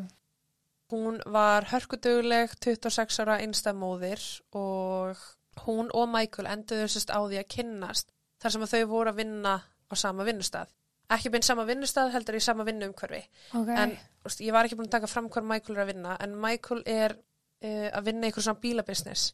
[0.89, 4.23] Hún var hörkudugleg, 26 ára einstæðmóðir
[4.57, 5.19] og
[5.67, 8.09] hún og Michael enduðu sérst á því að kynnast
[8.41, 10.71] þar sem að þau voru að vinna á sama vinnustað.
[11.13, 13.21] Ekki beint sama vinnustað heldur í sama vinnuumhverfi.
[13.57, 13.69] Ok.
[13.69, 16.35] En úst, ég var ekki búin að taka fram hvað Michael er að vinna en
[16.41, 19.29] Michael er uh, að vinna í einhver svona bílabusiness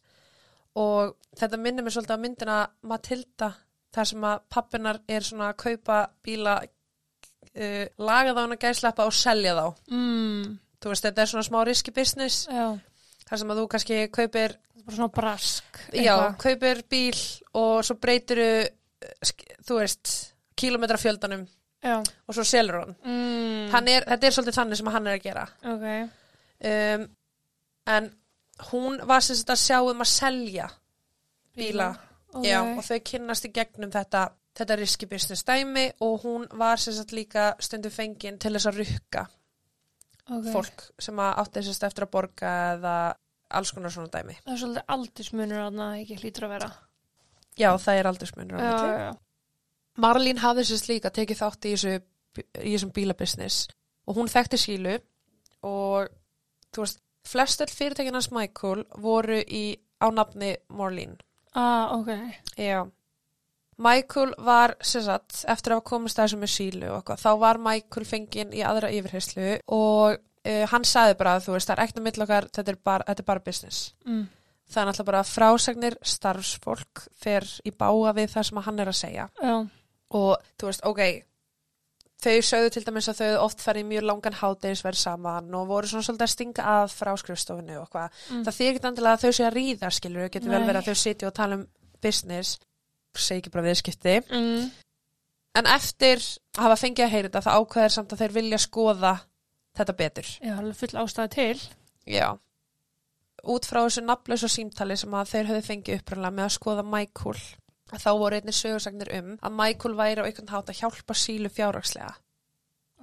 [0.76, 2.56] og þetta minnir mér svolítið á myndina
[2.88, 3.50] Matilda
[3.96, 9.08] þar sem að pappinar er svona að kaupa bíla uh, laga þá hann að gæslappa
[9.08, 9.66] og selja þá.
[9.92, 10.54] Mm.
[10.76, 12.66] Þú veist, þetta er svona smá riski business Já.
[13.26, 15.80] þar sem að þú kannski kaupir, svona brask.
[15.96, 17.16] já, kaupir bíl
[17.56, 18.42] og svo breytir
[19.66, 20.12] þú veist,
[20.56, 21.46] kílometrafjöldanum
[21.86, 21.96] Já.
[22.02, 22.94] og svo selur hann.
[23.04, 23.72] Mm.
[23.72, 25.48] hann er, þetta er svolítið þannig sem hann er að gera.
[25.72, 25.88] Ok.
[26.66, 27.08] Um,
[27.96, 28.12] en
[28.72, 30.68] hún var sem sagt að sjá um að selja
[31.56, 31.90] bíla.
[32.34, 32.44] Ok.
[32.44, 34.26] Já, og þau kynnast í gegnum þetta,
[34.58, 38.80] þetta riski business dæmi og hún var sem sagt líka stundum fengin til þess að
[38.82, 39.26] rukka
[40.26, 40.48] Ok.
[40.52, 42.96] fólk sem að átti sem sagt eftir að borga eða
[43.56, 44.34] alls konar svona dæmi.
[44.42, 46.70] Það er svolítið aldursmunur að það ekki hlýtur að vera.
[47.56, 49.12] Já, það er aldursmunur já, já.
[50.02, 51.92] Marlín hafði sérst líka tekið þátt í þessu,
[52.60, 53.68] í þessum bílabusiness
[54.06, 54.96] og hún þekkti sílu
[55.64, 56.10] og
[56.74, 59.64] þú veist, flestöld fyrirtækina hans Michael voru í
[60.00, 61.16] á nafni Marlín.
[61.54, 62.08] Ah, ok.
[62.58, 62.86] Já.
[63.78, 67.32] Michael var, sem sagt, eftir að hafa komast að þessu með sílu og eitthvað, þá
[67.42, 71.76] var Michael fenginn í aðra yfirheyslu og uh, hann sagði bara að þú veist, það
[71.76, 73.82] er ekkert að milla okkar, þetta er bara, þetta er bara business.
[74.08, 74.24] Mm.
[74.66, 79.00] Það er náttúrulega bara frásagnir starfsfólk fer í báa við það sem hann er að
[79.02, 79.28] segja.
[79.42, 79.56] Já.
[80.16, 81.02] og þú veist, ok
[82.22, 85.86] þau sögðu til dæmis að þau oft farið í mjög langan hádegisverð saman og voru
[85.90, 88.44] svona svolítið að stinga að frá skrifstofinu og hvað, Mm.
[88.46, 90.94] það þýr ekki endilega að þau sé að ríða skilur, getur vel verið að þau
[91.02, 91.66] sitja og tala um
[92.02, 92.58] business.
[93.16, 94.16] Segi ekki bara viðskipti.
[94.30, 94.70] Mm.
[95.56, 96.18] en eftir
[96.58, 99.12] að hafa fengið að heyra þetta þá ákveðir samt að þeir vilja skoða
[99.78, 100.26] þetta betur.
[100.44, 101.60] Já, alveg full ástæði til.
[102.06, 102.38] já.
[103.46, 107.40] Út frá þessu nafnlausa símtali sem að þeir höfðu fengið upprænlega með að skoða Michael
[107.92, 112.14] þá voru einnig sögursagnir um að Michael væri á einhvern hátt að hjálpa sílu fjárhagslega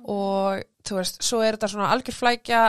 [0.04, 2.62] og þú veist, svo er þetta svona algjör flækja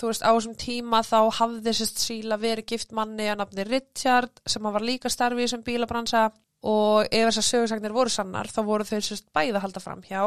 [0.00, 4.42] þú veist, á þessum tíma þá hafði sérst síla verið gift manni að nafni Richard
[4.46, 6.26] sem var líka starfi í þessum bílabransa
[6.68, 10.22] og ef þessar sögursagnir voru sannar þá voru þau sérst bæði að halda fram hjá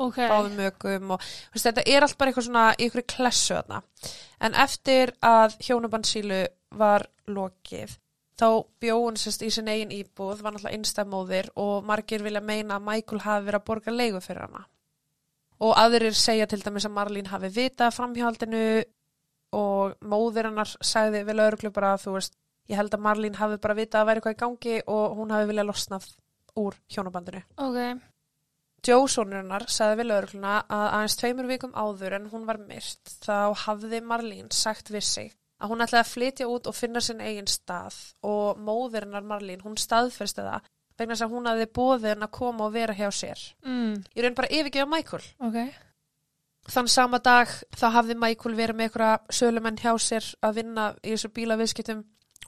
[0.00, 0.16] Ok.
[0.16, 3.82] báðum mögum og veist, þetta er allt bara eitthvað svona ykkur klessu þarna.
[4.40, 6.38] En eftir að hjónabandsílu
[6.80, 7.98] var lokið,
[8.40, 8.48] þá
[8.82, 13.24] bjóðun sérst í sin eigin íbúð, var náttúrulega einstæðmóðir og margir vilja meina að Michael
[13.26, 14.64] hafi verið að borga leigu fyrir hana.
[15.60, 18.62] Og aðrir segja til dæmis að Marlín hafi vitað framhjaldinu
[19.56, 22.38] og móðir hennar sagði við lauruglu bara að þú veist,
[22.70, 25.50] ég held að Marlín hafi bara vitað að væri eitthvað í gangi og hún hafi
[25.50, 26.08] viljað losnað
[26.60, 27.42] úr hjónabandinu.
[27.60, 28.06] Ok.
[28.86, 33.52] Joe sonurinnar sagði við laurugluna að aðeins tveimur vikum áður en hún var myrt þá
[33.66, 37.48] hafði Marlín sagt við sig að hún ætlaði að flytja út og finna sinn eigin
[37.50, 37.96] stað
[38.26, 40.68] og móðurinnar Marlín, hún staðfyrsti það
[41.00, 43.44] vegna þess að hún hafði bóðið henn að koma og vera hjá sér.
[43.64, 43.94] Mm.
[44.16, 45.22] Ég raun bara yfirgefa Michael.
[45.48, 45.60] Ok.
[46.70, 51.14] Þann sama dag þá hafði Michael verið með einhverja sölumenn hjá sér að vinna í
[51.14, 52.02] þessu bílaviðskiptum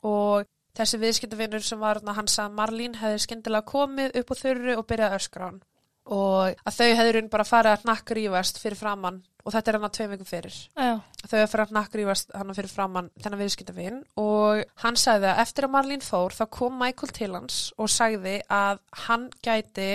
[0.09, 4.77] og þessi viðskiptavinnur sem var hann sagði að Marlín hefði skyndilega komið upp á þurru
[4.77, 5.62] og byrjaði að öskra hann
[6.10, 9.86] og að þau hefði raun bara farið að hnakkrýfast fyrir framann og þetta er hann
[9.88, 10.92] að tveim vikum fyrir Já.
[11.02, 15.66] þau hefði farið að hnakkrýfast hann fyrir framann þennan viðskiptavinn og hann sagði að eftir
[15.66, 19.90] að Marlín fór þá kom Michael til hans og sagði að hann gæti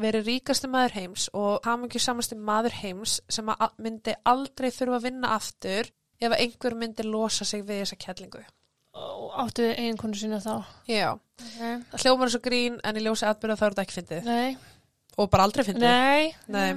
[0.00, 3.50] verið ríkasti maður heims og hamingi samasti maður heims sem
[3.82, 8.42] myndi aldrei þurfa að vinna aftur ef einhver myndi losa sig við þessa kellingu.
[9.00, 10.66] Og áttu við eiginkonu sína þá.
[10.90, 11.14] Já.
[11.14, 11.60] Ok.
[11.92, 14.28] Það hljómar er svo grín en í ljósi atbyrða þá er þetta ekki fyndið.
[14.28, 14.56] Nei.
[15.18, 15.86] Og bara aldrei fyndið.
[15.86, 16.34] Nei.
[16.52, 16.70] Nei.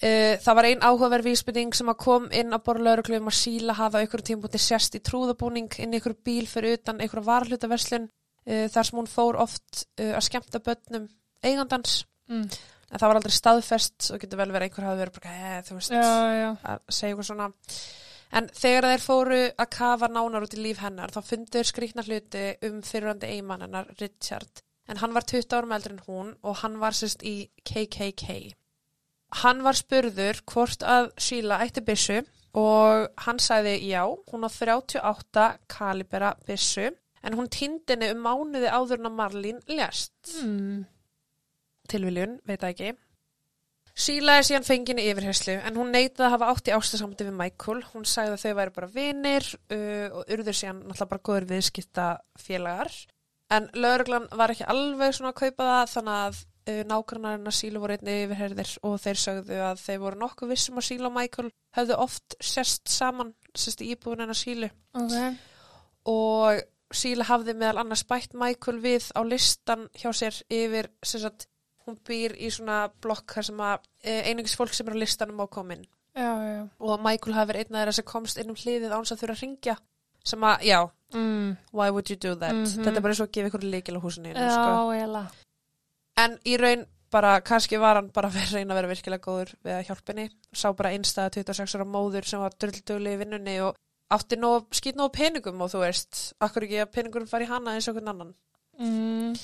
[0.00, 3.76] Uh, það var ein áhugaverð vísbytting sem að kom inn á borðlauruglu um að síla
[3.76, 8.66] hafa ykkur tímpúti sérst í trúðabúning inn í ykkur bíl fyrir utan ykkur varhlutaverslun uh,
[8.72, 11.10] þar sem hún fór oft uh, að skemmta börnum
[11.44, 12.04] eigandans.
[12.30, 12.46] Mm.
[12.90, 15.76] en það var aldrei staðfest og getur vel verið einhver hafi verið bara, eh, þú
[15.76, 16.50] veist, Já, já.
[16.62, 17.48] að segja eitthvað svona
[18.38, 22.44] en þegar þeir fóru að kafa nánar út í líf hennar þá fundur skrýkna hluti
[22.68, 26.78] um fyrirandi eigimann hennar Richard en hann var 20 árum eldri en hún og hann
[26.82, 28.38] var sérst í KKK
[29.44, 32.20] hann var spurður hvort að Sheila ætti byssu
[32.58, 36.88] og hann sagði já, hún á 38 kalibera byssu
[37.22, 40.82] en hún týndi henni um mánuði áður en að Marlín lést Mm.
[41.90, 42.90] tilviljun, veit það ekki.
[44.00, 47.34] Sheila er síðan fengin í yfirherslu en hún neitaði að hafa átt í ástasamti við
[47.36, 47.80] Michael.
[47.92, 52.06] Hún sagði að þau væri bara vinir uh, og urður síðan náttúrulega bara góður viðskipta
[52.40, 52.94] félagar.
[53.50, 57.82] En lögreglan var ekki alveg svona að kaupa það þannig að uh, nákvæmnarinn að Sheila
[57.82, 61.50] voru einni yfirherðir og þeir sögðu að þeir voru nokkuð vissum að Sheila og Michael
[61.78, 65.16] höfðu oft sérst saman, sérst íbúin en að Sheila Ok.
[66.14, 66.62] og
[66.94, 71.46] Sheila hafði meðal annars bætt Michael við á listan hjá sér yfir, sagt,
[71.86, 75.42] hún býr í svona blokk þar sem að e, einungis fólk sem er á listanum
[75.42, 75.84] á komin
[76.14, 76.62] Já, já.
[76.82, 79.36] og Michael hafi verið einn af þeirra sem komst inn um hliðið áns að þurfa
[79.38, 79.76] að ringja
[80.24, 80.80] sem að, já,
[81.12, 81.56] Mm.
[81.72, 82.54] why would you do that?
[82.54, 82.84] Mhm.
[82.84, 84.92] Þetta er bara eins og að gefa ykkur líkil á húsinu Já, sko.
[84.94, 85.22] eða.
[86.16, 89.72] En í raun bara, kannski var hann bara að reyna að vera virkilega góður við
[89.74, 90.30] að hjálpa henni.
[90.54, 93.74] Sá bara einstæða 26 ára móður sem var drulldugli í vinnunni og
[94.10, 97.88] átti nóg, skýt nóg peningum og þú veist, akkur ekki að peningurinn fari hana eins
[97.88, 98.34] og hvern annan.
[98.78, 99.34] Mm.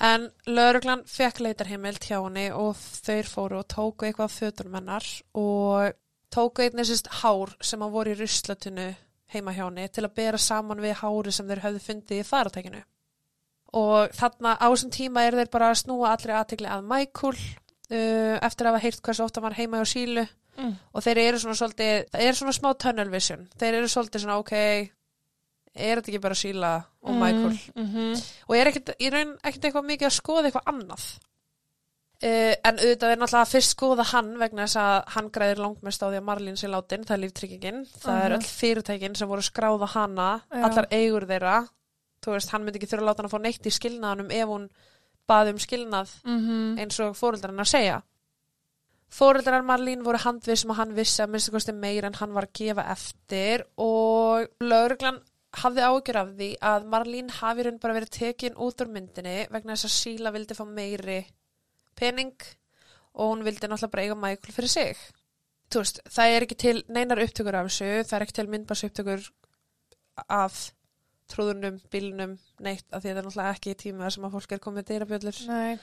[0.00, 5.92] En lauruglan fekk leitarheimild hjá henni og þeir fóru og tóku eitthvað hennar og
[6.32, 8.94] tóku einnig sérst hár sem að voru í ruslatunu
[9.32, 12.82] heima hjá henni til að bera saman við hári sem þeir höfðu fundið í faratækinu.
[13.72, 18.36] Og þarna á þessum tíma er þeir bara að snúa allri aðtegli að Michael uh,
[18.44, 20.74] eftir að hafa heyrt hversu að var heima hjá sílu Mm.
[20.92, 23.46] og þeir eru svona svolítið, það er svona smá tunnel vision.
[23.56, 24.52] Þeir eru svolítið svona ok,
[25.72, 27.58] er þetta ekki bara síla og Michael?
[27.74, 28.24] Mm -hmm.
[28.48, 31.06] og er ekkert, í raun ekkert eitthvað mikið að skoða eitthvað annað
[32.22, 36.02] uh, en auðvitað er náttúrulega að fyrst skoða hann vegna þess að hann græðir langmest
[36.02, 38.38] á því að Marlín sé látin, það er líftryggingin það er Mhm.
[38.38, 40.62] öll fyrirtækin sem voru skráða hana Já.
[40.68, 41.68] allar eigur þeirra
[42.22, 44.48] þú veist, hann myndi ekki þurfa að láta hann að fá neitt í skilnaðanum ef
[44.48, 44.68] hún
[45.28, 48.02] baði um skilnað Mm eins og fóreldrar að segja
[49.12, 52.46] Fóreldrar Marlín voru handvið sem að hann vissi að minnstu kosti meir en hann var
[52.46, 55.18] að gefa eftir og lauruglan
[55.52, 57.62] hafði ágjör af því að Marlín hafi
[62.02, 62.34] pening
[63.14, 65.00] og hún vildi náttúrulega bara eiga Michael fyrir sig.
[65.72, 68.84] Þú veist, það er ekki til neinar upptökur af þessu, það er ekki til myndbars
[68.88, 69.26] upptökur
[70.28, 70.60] af
[71.32, 74.52] trúðunum, bílunum, neitt, af því að það er náttúrulega ekki í tíma sem að fólk
[74.52, 75.78] er komið dýrabjöllur Nei.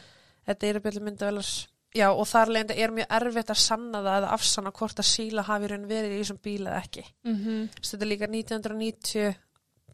[0.50, 1.54] þetta eru byrju myndavelars
[1.98, 5.46] já og þar leiðandi er mjög erfitt að sanna það eða afsanna hvort að síla
[5.48, 7.64] hafi raun verið í þessum bíl eða ekki Mm -hmm.
[7.80, 9.34] Þess, þetta er líka 1990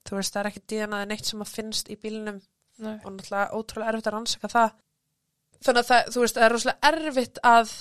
[0.06, 2.42] þú veist það er ekki díðanaði neitt sem að finnst í bílnum
[2.78, 3.00] Nei.
[3.06, 4.70] og náttúrulega ótrúlega erfitt að rannsaka það
[5.66, 7.74] þannig að það, þú veist, það er rosalega erfitt að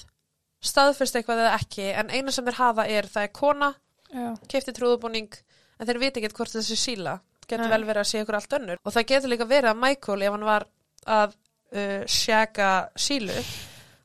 [0.65, 3.71] staðfyrst eitthvað eða ekki en eina sem þeir hafa er það er kona
[4.15, 4.29] Já.
[4.49, 5.35] kefti trúðubúning
[5.79, 7.19] en þeir viti ekki hvort þessi síla.
[7.45, 8.79] Getur vel verið að sé ykkur allt önnur.
[8.81, 10.65] Og það getur líka verið að Michael ef hann var
[11.05, 13.35] að uh, sjaka sílu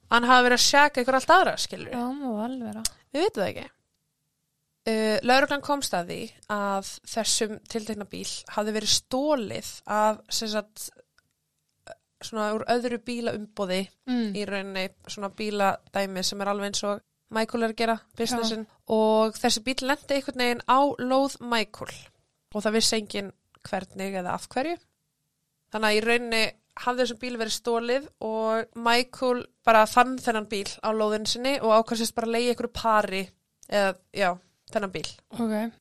[0.09, 2.81] hann hafi verið að sjaka ykkur allt aðra skilur Já, má alveg vera.
[3.13, 3.67] við vitum það ekki.
[4.89, 6.19] Uh, lauruglan komst að því
[6.55, 10.89] að þessum tiltekna bíl hafði verið stólið af sem sagt
[12.21, 14.33] svona úr öðru bílaumbóði Mm.
[14.35, 17.01] í rauninni svona bíladæmi sem er alveg eins og
[17.31, 18.65] Michael er að gera businessin.
[18.89, 21.93] Og þessi bíl lendi einhvern veginn á lóð Michael.
[22.55, 23.31] Og það vissi engin
[23.69, 24.77] hvernig eða af hverju.
[25.71, 26.43] Þannig að í rauninni
[26.79, 31.75] hafði þessum bíl verið stólið og Michael bara fann þennan bíl á lóðin sinni og
[31.83, 33.29] ákvæmstist bara leiði einhverju pari
[33.69, 34.31] eða já,
[34.73, 35.07] þennan bíl.
[35.37, 35.71] Ok.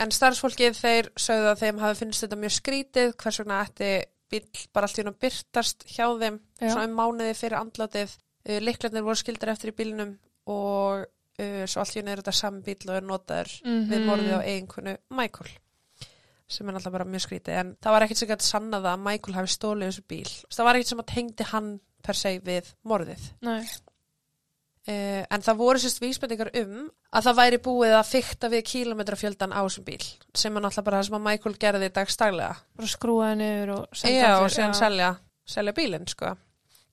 [0.00, 3.90] En starfsfólkið þeir sögðu að þeim hafi finnst þetta mjög skrítið, hvers vegna ætti
[4.30, 6.68] bíl bara allt í hún að byrtast hjá þeim Já.
[6.72, 8.14] svona um mánuði fyrir andlátið.
[8.48, 10.16] Uh, Liklarnir voru skildar eftir í bílnum
[10.52, 13.86] og uh, svo allt í hún er þetta sami bíl og er notaður Mhm.
[13.90, 15.50] við morðið á eiginkonu Michael
[16.54, 19.34] sem er alltaf bara mjög skrítið en það var ekkert sem gæti sannað að Michael
[19.38, 20.32] hafi stólið þessu bíl.
[20.52, 21.70] Það var ekkert sem að tengdi hann
[22.04, 23.22] per se við morðið.
[23.42, 23.64] Nei.
[24.84, 29.54] Uh, en það voru sérst vísbendingar um að það væri búið að fykta við kílometrafjöldan
[29.56, 30.02] á þessum bíl
[30.36, 32.58] sem er náttúrulega bara það sem að Michael gerði dagstaglega.
[32.76, 35.08] Bara skrúaði niður og senda Já, og síðan selja,
[35.48, 36.34] selja bílinn, sko.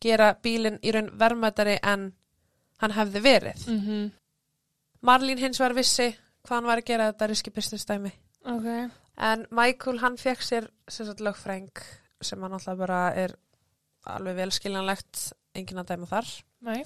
[0.01, 2.07] Gera bílinn í raun verðmættari en
[2.79, 3.67] hann hefði verið.
[3.67, 4.09] Mm -hmm.
[5.01, 8.11] Marlín hins var vissi hvað hann var að gera þetta riski business dæmi.
[8.45, 8.67] Ok.
[9.17, 11.71] En Michael, hann fekk sér sagt lögfræng
[12.21, 13.35] sem hann alltaf bara er
[14.05, 16.27] alveg velskiljanlegt enginn að dæma þar.
[16.61, 16.83] Nei.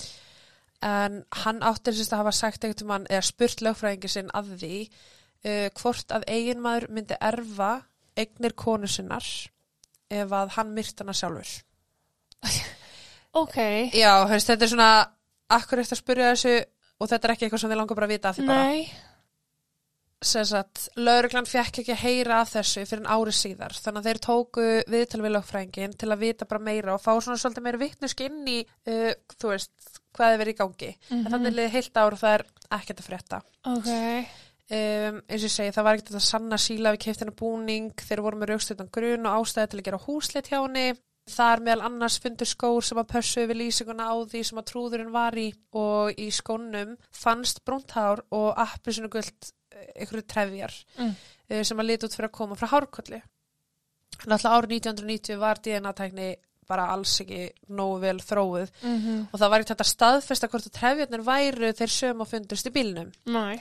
[0.84, 4.80] En hann áttir sérst að hafa sagt einhvern mann eða spurt lögfræðingi sinn að því
[4.86, 7.72] uh, hvort að eiginmaður myndi erfa
[8.16, 9.26] eignir konu sinnar
[10.12, 11.54] ef að hann myrt hana sjálfur
[13.42, 13.58] ok.
[13.96, 14.92] Já, hefst, þetta er svona,
[15.56, 16.56] akkur eftir að spyrja þessu
[16.96, 18.68] og þetta er ekki eitthvað sem við langar bara að vita af því bara.
[18.70, 19.14] Nei, sagt,
[20.97, 23.75] lauruglan fekk ekki að heyra af þessu fyrir en ári síðar.
[23.78, 27.38] Þannig að þeir tóku viðtal við lögfræðingin til að vita bara meira og fá svona
[27.41, 28.58] svolítið meira vittnusk inn í,
[28.89, 30.91] uh, þú veist, hvað er verið í gangi.
[31.12, 32.45] En þannig liði heilt ár og það er
[32.80, 33.41] ekkert að frétta.
[33.75, 34.41] ok.
[34.65, 38.21] Um, eins og ég segi, það var ekkert að sanna síla við keiftina búning, þeir
[38.25, 40.88] voru með raukstutan grun og ástæði til að gera húslit hjá henni
[41.30, 45.13] þar meðal annars fundur skór sem að pössu við lýsinguna á því sem að trúðurinn
[45.13, 45.47] var í
[45.78, 49.49] og í skónum fannst brúnthár og appisinu guld
[49.84, 51.14] einhverju trefjar Mm.
[51.52, 53.22] uh, sem að lita út fyrir að koma frá hárkolli
[54.26, 56.28] Náttúrulega árið 1990 var DNA-tækni
[56.66, 57.42] bara alls ekki
[57.78, 61.92] nógu vel þróuð Mm og það var ekki þetta staðfesta hvort að trefjarnir væru þeir
[61.94, 63.60] söm og fundust í bílnum Nei,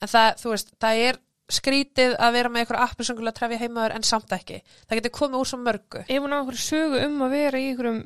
[0.00, 1.18] en það, þú veist, það er
[1.52, 4.60] skrítið að vera með eitthvað appisungulega trefja heimaður en samt ekki.
[4.88, 6.04] Það getur komið úr svo mörgu.
[6.08, 7.98] ég mun á einhverju sögu um að vera í einhverjum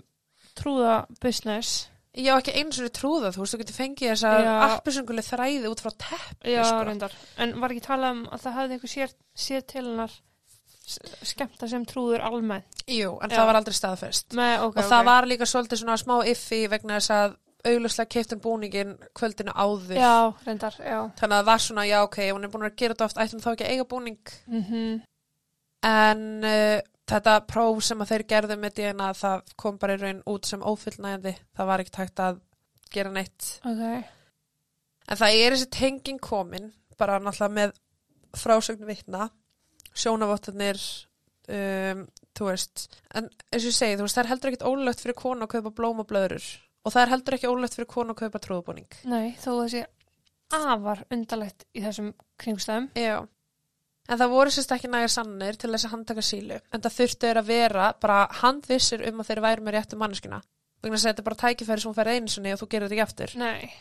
[0.59, 1.88] trúða business.
[2.16, 4.52] Ég á ekki eins og trúða, þú veist, þú getur fengið þess að Já.
[4.66, 6.85] appisungulega þræði út frá teppi, Já, sko.
[6.88, 7.16] reyndar.
[7.44, 10.14] En var ekki talað um að það hafði einhver sér, sér til hennar
[11.26, 12.85] skemmta sem trúður almennt?
[12.87, 13.37] Jú, en Já.
[13.37, 14.37] það var aldrei staðfest.
[14.38, 18.40] Nei, ok, og það var líka svolítið svona smá iffi vegna þess að auglustlega keiftum
[18.40, 19.98] búningin kvöldinu áður.
[19.98, 21.00] Já, reyndar, já.
[21.18, 23.42] Þannig að það var svona, já, ok, hún er búin að gera þetta oft, ættum
[23.42, 24.35] þá ekki að eiga búning.
[24.46, 25.02] Mm
[25.87, 30.21] En uh, þetta próf sem að þeir gerðu með DNA, það kom bara í raun
[30.33, 31.35] út sem ófullnægandi.
[31.57, 32.42] Það var ekkert hægt að
[32.95, 33.49] gera neitt.
[33.66, 34.12] Ok.
[35.07, 37.75] En það er þessi tenging komin, bara náttúrulega með
[38.37, 39.29] frásögn vitna,
[39.97, 40.81] sjónavottarnir,
[41.49, 45.05] um, þú veist, en eins og ég segi, þú veist, það er heldur ekkert ólögt
[45.05, 46.49] fyrir konu að kaupa blóm og blöðurur
[46.87, 48.99] og það er heldur ekki ólögt fyrir konu að kaupa trúðbúning.
[49.11, 49.83] Nei, þó sé
[50.55, 52.90] afar undarlegt í þessum kringstæðum.
[52.95, 53.16] Já.
[54.07, 57.27] En það voru sérst ekki nægar sannir til þess að handtaka sílu, en það þurftu
[57.27, 60.40] þeir að vera bara handvissir um að þeir væri með réttu manneskina.
[60.85, 62.97] Vegna að þetta er bara tækifæri sem hún fær einu sinni og þú gerir þetta
[62.97, 63.37] ekki aftur.
[63.40, 63.73] Nei.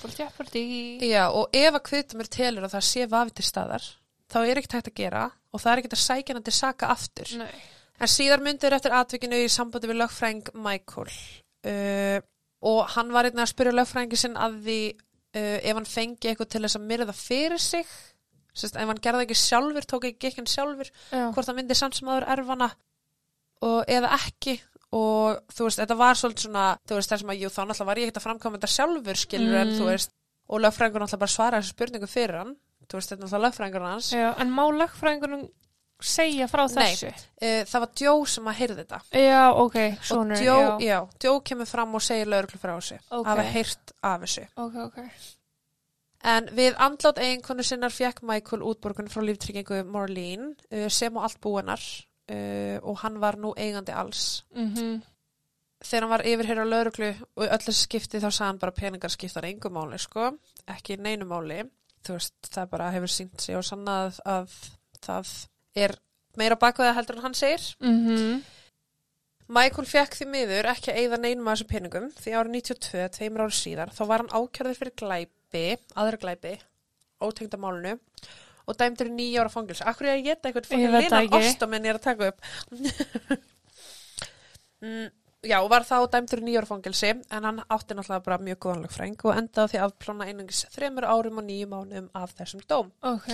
[0.00, 0.80] Bara tjafnvöldi í...
[1.10, 3.86] Já, og ef að kvitumur telur að það sé vafi til staðar,
[4.32, 6.90] þá er ekkert hægt að gera og það er ekkert að sækja hann til saka
[6.94, 7.34] aftur.
[7.42, 7.54] Nei.
[8.02, 12.18] En síðar myndir eftir atvikinu í sambandi við lögfræng Michael uh,
[12.64, 16.50] og hann var einnig að spyrja lögfrængi sinn að því uh, ef hann fengi eitthvað
[16.56, 17.94] til þess að myrða fyrir sig,
[18.54, 21.24] Sest, ef hann gerði ekki sjálfur, tók ekki ekki hann sjálfur, Já.
[21.34, 22.68] hvort það myndi samt sem aður erfana
[23.62, 24.60] og eða ekki
[24.94, 27.98] og þú veist, þetta var svolítið svona, þú veist, þess að jú, þá náttúrulega var
[27.98, 29.78] ég ekkert að framkvæma þetta sjálfur, skilur, en Mm.
[29.80, 30.10] þú veist,
[30.48, 33.86] og lögfræðingur náttúrulega bara svara þessu spurningu fyrir hann, þú veist, þetta er náttúrulega lögfræðingur
[33.90, 34.10] hans.
[34.12, 35.48] Já, en má lögfræðingunum
[36.04, 36.94] segja frá Nei.
[36.94, 37.08] þessu?
[37.42, 39.00] Uh, það var Djó sem að heyrði þetta.
[39.18, 40.78] Já, ok, og sonur, Djó, já.
[40.84, 43.26] já, Djó kemur fram og segir lögreglu frá þessu, Ok.
[43.26, 44.46] hafa heyrt af þessu.
[44.56, 44.98] Ok, ok.
[46.24, 51.40] En við andlátt eiginkonu sinnar fekk Michael útborgun frá líftryggingu Marlene uh, sem og allt
[51.44, 54.44] búinnar uh, og hann var nú eigandi alls.
[54.54, 55.02] Mm
[55.84, 59.70] þegar hann var yfirherra lauruglu og öllu skipti þá sagði hann bara peningar skiptar engu
[59.72, 60.30] máli, sko,
[60.70, 61.62] ekki neinu máli.
[62.04, 64.58] Þú veist, það bara hefur sínt sig og sannað að
[65.04, 65.30] það
[65.84, 65.96] er
[66.40, 67.64] meira bakveða heldur en hann segir.
[67.80, 68.42] -hmm.
[69.48, 73.40] Michael fekk því miður ekki að eigða neinum af þessum peningum því árið 92, tveimur
[73.44, 74.94] árið síðar, þá var hann ákjörður fyrir
[75.54, 76.56] glæpi, aðra glæpi,
[77.22, 77.94] ótengda málunu
[78.64, 79.82] og dæmdur í nýja ára fangils.
[79.84, 80.94] Akkur er ég að geta eitthvað fangil
[81.38, 82.38] ostum en ég er að taka upp.
[84.84, 85.08] mm,
[85.44, 88.58] já, og var þá dæmdur í nýja ára fangilsi en hann átti náttúrulega bara mjög
[88.64, 92.62] góðanleg fræng og endaði því að plána einungis þremur árum og nýju mánum af þessum
[92.70, 92.88] dóm.
[93.04, 93.28] Ok.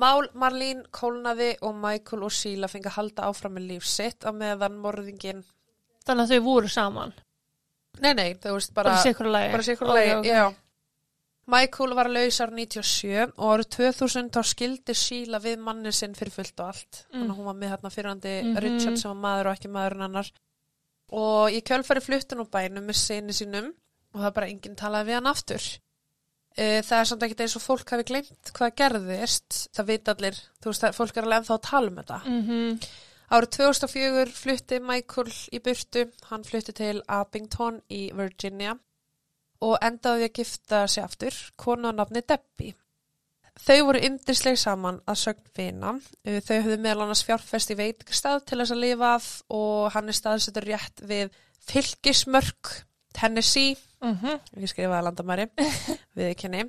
[0.00, 4.30] Mál Marlín kólnaði og Michael og Sheila fengi að halda áfram með líf sitt á
[4.32, 5.42] meðan morðingin
[6.06, 7.10] Þannig að þau voru saman.
[8.00, 9.50] Nei, nei, þú veist bara Bara sikur lagi.
[9.52, 10.24] bara sikur Ok, lagi, ok.
[10.30, 10.44] já
[11.50, 16.32] Michael var laus árið 97 og árið 2000 þá skildi Sheila við manni sinn fyrir
[16.34, 17.00] fullt og allt.
[17.10, 17.16] Mm.
[17.18, 18.58] þannig að hún var með hérna fyrrandi Mhm.
[18.64, 20.30] Richard sem var maður og ekki maðurinn annar.
[21.12, 23.72] Og í kjölfari fluttin á bænum með sinni sínum
[24.14, 25.64] og það bara enginn talaði við hann aftur.
[26.56, 29.68] Eh, það er samt ekkert eins og fólk hafi glemt hvað gerðist.
[29.74, 32.20] Það veit allir, þú veist að fólk er alveg ennþá að tala um þetta.
[32.26, 32.78] Mm
[33.30, 38.72] Árið 2004 flutti Michael í burtu, hann flutti til Abington í Virginia
[39.60, 42.74] og endaði að gifta sig aftur, konu á nafni Debbie.
[43.60, 48.42] Þau voru yndisleg saman að sögn vina, Uh, þau höfðu meðal annars fjárfest í veitingstað
[48.44, 51.30] til þess að lifa af og hann er staðsettur rétt við
[51.64, 52.84] Fylgismörk,
[53.16, 54.40] Tennessee, -hmm.
[54.60, 55.46] ég skrifaði landamæri,
[56.18, 56.64] við kynni.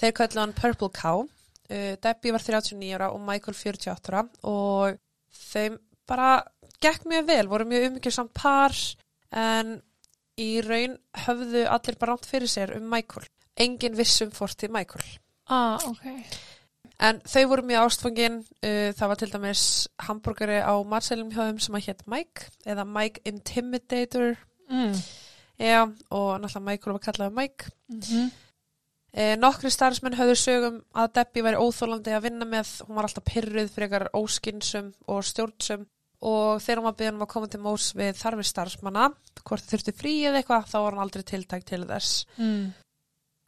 [0.00, 4.98] Þeir köllu hann Purple Cow, uh, Debbie var 39 ára og Michael 48 ára og
[5.32, 6.42] þeim bara
[6.80, 8.76] gekk mjög vel, voru mjög umgjörsamt par
[9.30, 9.80] en
[10.38, 13.26] í raun höfðu allir bara rátt fyrir sér um Michael.
[13.60, 15.04] Engin vissum fortið Michael.
[15.50, 16.06] Ah, ok.
[17.00, 19.64] En þau voru mjög ástfangin, uh, það var til dæmis
[20.04, 24.38] hambúrgari á matselum hjá þeim sem að hétt Mike eða Mike Intimidator
[24.70, 24.94] Mm.
[25.58, 25.82] Já,
[26.14, 27.72] og náttúrulega Michael var kallaði Mike.
[27.90, 28.30] Mm
[29.10, 33.24] E, nokkri starfsmenn höfðu sögum að Debbie væri óþólandi að vinna með, hún var alltaf
[33.26, 35.88] pyrruð frekar óskinsum og stjórnsum
[36.20, 39.08] og þegar hún var byrjun um að koma til mós við þarfir starfsmanna,
[39.40, 42.24] hvort þau þurftu frí eða eitthvað, þá var hann aldrei tiltækt til þess.
[42.36, 42.64] Mm.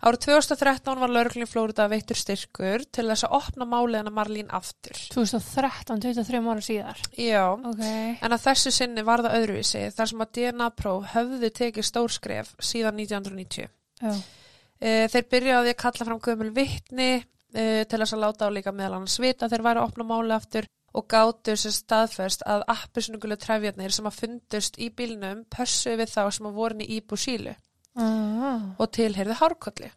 [0.02, 4.98] Árið 2013 var lauruglun í Flórida veittur styrkur til þess að opna máliðina Marlín aftur.
[5.14, 7.02] 2013, 23 ára síðar.
[7.14, 7.84] Já, Ok.
[8.18, 12.98] en að þessu sinni var það öðruvísi þar sem að DNA-próf höfðu tekið stórskref síðan
[12.98, 13.70] 1990.
[14.02, 14.12] Já.
[14.82, 17.10] E, þeir byrjaði að kalla fram gömul vittni
[17.54, 20.08] e, til þess að láta á líka meðal annars vita að þeir væri að opna
[20.08, 25.96] máli aftur og gátu sér staðfest að appisunugulu trefjarnir sem að fundust í bílnum pössu
[25.96, 27.54] við þá sem að voru í íbú sílu
[27.96, 28.72] Ah.
[28.78, 29.90] og tilheyrði hárkolli.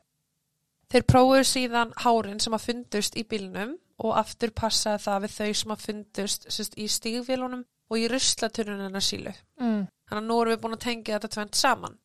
[0.91, 5.53] Þeir prófuðu síðan hárin sem að fundust í bílnum og aftur passaði það við þau
[5.53, 9.31] sem að fundust sérst, í stígvélunum og í ruslatununina sílu.
[9.59, 9.87] Mm.
[10.09, 11.97] Þannig að nú erum við búin að tengja þetta tvent saman.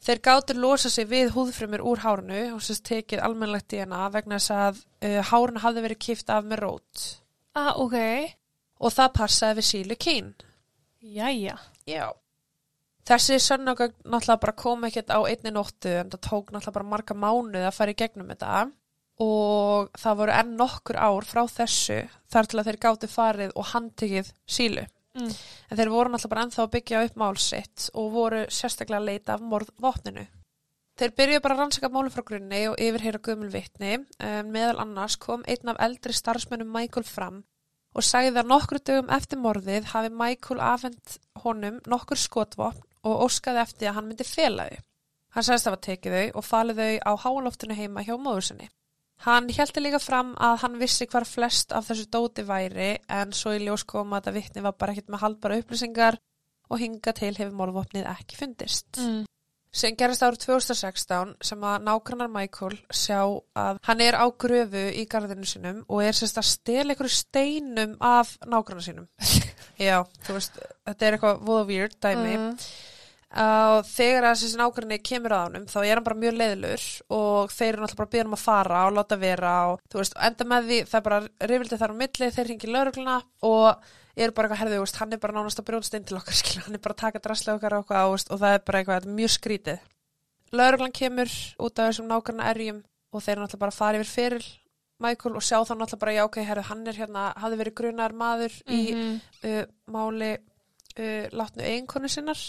[0.00, 4.54] Þeir gátur losa sig við húðfrumur úr hárunu og sérst tekið almennlegt DNA vegna þess
[4.54, 7.02] að uh, hárunu hafði verið kipt af með rót
[7.58, 7.96] Ah, ok.
[8.80, 10.34] og það passaði við sílu kín.
[11.00, 11.56] Jæja.
[11.88, 12.12] Já.
[13.08, 17.16] Þessi sönnögögn náttúrulega bara kom ekkert á einni nóttu en það tók náttúrulega bara marga
[17.16, 18.60] mánuði að fara í gegnum þetta
[19.20, 21.98] og það voru enn nokkur ár frá þessu
[22.32, 24.86] þar til að þeir gátu farið og handtekið sílu.
[25.18, 25.32] Mm.
[25.68, 29.08] En þeir voru náttúrulega bara ennþá að byggja upp mál sitt og voru sérstaklega að
[29.10, 30.26] leita af morðvopninu.
[31.00, 33.94] Þeir byrjuðu bara að rannsaka málum frá grunni og yfirheyra gömul vitni.
[34.20, 37.38] Um, meðal annars kom einn af eldri starfsmönnum Michael fram
[37.96, 43.62] og sagði að nokkru dögum eftir morðið hafi Michael afhent honum nokkur skotvopn og óskaði
[43.62, 44.84] eftir að hann myndi fela þau.
[45.30, 48.68] Hann sagðist að hafa tekið þau og falið þau á háaloftinu heima hjá móður sinni.
[49.24, 53.56] Hann heldur líka fram að hann vissi hvar flest af þessu dóti væri en svo
[53.56, 56.20] í ljós kom að þetta vittni var bara ekkert með haldbara upplýsingar
[56.70, 59.00] og hinga til hefur morðvopnið ekki fundist.
[59.00, 59.24] Mm.
[59.70, 63.20] Sem gerast árið 2016 sem að nágrannar Michael sjá
[63.54, 67.92] að hann er á gröfu í garðinu sinum og er sérst að stela einhverju steinum
[68.02, 69.06] af nágrannar sínum.
[69.78, 70.58] Já, þú veist,
[70.90, 72.34] þetta er eitthvað voða weird dæmi.
[72.40, 72.56] Mm.
[73.44, 77.52] og þegar að þessi nágranni kemur að honum þá er hann bara mjög leiðlur og
[77.54, 80.18] þeir eru náttúrulega bara að byrja um að fara og láta vera og þú veist,
[80.18, 81.20] enda með því það er bara
[81.52, 85.18] rifildi þar á milli, þeir ringi laurugluna og eru bara eitthvað herðu, veist, hann er
[85.22, 87.76] bara nánast að brjónst inn til okkar, skilja, hann er bara að taka draslega okkar
[87.78, 89.84] eitthvað, veist, og það er bara eitthvað er mjög skrítið.
[90.52, 91.30] Lauruglan kemur
[91.62, 92.80] út af þessum nágranna erjum
[93.12, 94.48] og þeir náttúrulega bara fara yfir fyrir
[95.00, 98.12] Michael og sjá þá náttúrulega bara, já ok, herðu, hann er hérna, hafði verið grunar
[98.12, 99.20] maður í Mhm.
[99.46, 100.32] uh, máli
[100.98, 102.42] uh, látnu eiginkonu sinnar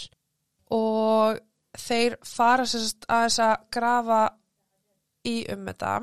[0.74, 1.38] og
[1.78, 4.20] þeir fara sérst að þess að grafa
[5.24, 5.94] í um þetta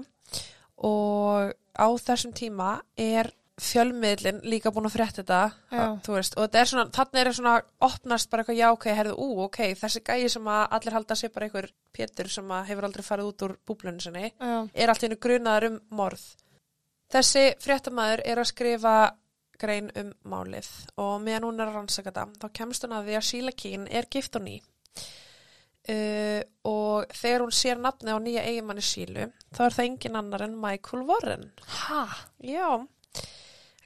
[0.88, 3.30] og á þessum tíma er
[3.64, 7.56] fjölmiðlin líka búin að frétta þetta þú veist, og þetta er svona, þannig er svona
[7.90, 11.22] opnast bara eitthvað já, ok, herðu, ú, ok þessi gæi sem að allir halda að
[11.22, 14.58] sé bara einhver Pétur sem að hefur aldrei farið út úr búblunni sinni Já.
[14.74, 16.26] er allt í hennu grunaður um morð.
[17.10, 18.96] Þessi fréttamaður er að skrifa
[19.60, 20.70] grein um málið
[21.02, 23.88] og meðan hún er að rannsaka þetta, þá kemst hún að því að Sheila Keen
[23.90, 24.60] er gift og ný.
[25.90, 30.46] Uh, og þegar hún sér nafni á nýja eigimanni Sheila, þá er það engin annar
[30.46, 31.48] en Michael Warren.
[31.88, 32.04] Ha?
[32.46, 32.86] Já,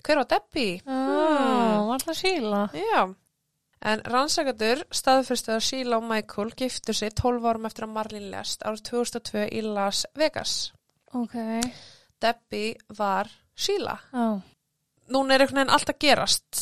[0.03, 0.81] hver var Debbie?
[0.85, 2.61] Ah, var það síla?
[2.75, 3.01] Já,
[3.91, 8.63] en rannsakandur staðfyrstu að Sheila og Michael giftu sig 12 árum eftir að Marlene lest
[8.63, 10.73] árið 2002 í Las Vegas.
[11.13, 11.35] Ok.
[12.23, 13.97] Debbie var Sheila.
[14.11, 14.27] Já.
[15.13, 16.61] Núna er einhvern veginn allt að gerast.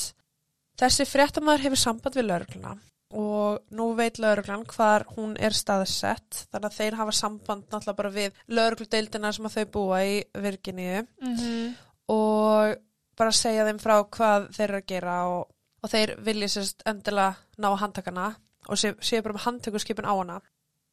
[0.81, 2.77] Þessi fréttamaður hefur samband við laurugluna
[3.11, 8.11] og nú veit lauruglan hvar hún er staðsett þannig að þeir hafa samband náttúrulega bara
[8.15, 11.73] við laurugludeildina sem að þau búa í Virginíu Mm
[12.11, 12.75] og
[13.17, 15.43] bara segja þeim frá hvað þeir eru að gera og,
[15.81, 18.31] og þeir vilja sérst endilega ná handtakana
[18.69, 20.39] og sé, séu bara með handtökurskipin á hana.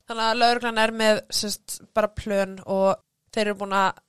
[0.09, 2.97] Þannig að lauruglan er með sérst bara plön og
[3.35, 4.05] þeir eru búin að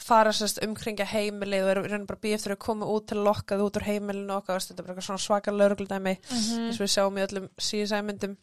[0.00, 3.26] fara sérst umkringja heimilið og eru reynir bara býð eftir að koma út til að
[3.26, 6.66] lokka þau út úr heimilinu og þetta er bara eitthvað svona svaka laurugludæmi -hmm.
[6.66, 8.36] eins og við sjáum í öllum CSI myndum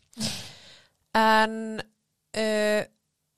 [1.17, 1.82] en
[2.38, 2.82] uh,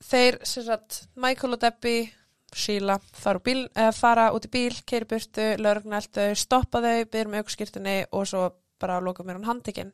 [0.02, 2.12] þeir sem sagt Michael og Debbie
[2.52, 7.96] Úr bíl, uh, fara út í bíl keiri burtu, laurugna eldu, stoppa þau byrjum aukskýrtinni
[8.12, 8.48] og svo
[8.82, 9.92] bara loka mér hann handtekinn.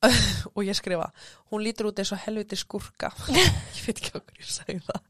[0.56, 1.10] Og ég skrifa,
[1.52, 5.02] hún lítur út eins og helviti skurka ég veit ekki okkur ég segi það.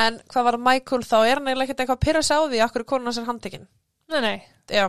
[0.00, 1.18] En hvað var Michael þá?
[1.18, 3.68] Er hann eiginlega ekkert eitthvað að pyrra sig á því okkur konan hans er handtekinn?
[4.14, 4.38] Nei, nei.
[4.72, 4.86] Já.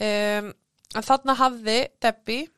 [0.00, 0.48] Um,
[0.96, 2.48] en þarna hafði Debbie,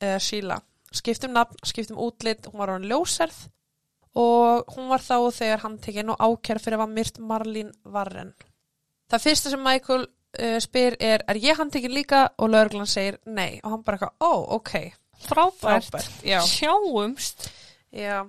[0.00, 0.58] eða Sheila,
[0.96, 3.44] skiptum nafn, skiptum útlit, hún var á hann ljóserð
[4.16, 8.32] og hún var þá þegar handtekinn og ákjær fyrir að var myrt Marlín Varren.
[9.08, 12.26] Það fyrsta sem Michael uh, spyr er, er ég handtekinn líka?
[12.38, 14.74] Og lögreglan segir nei og hann bara eitthvað, ó, ok.
[15.18, 15.88] Frábært.
[15.90, 16.40] Frábært, já.
[16.46, 17.48] Sjáumst.
[17.92, 18.28] Já.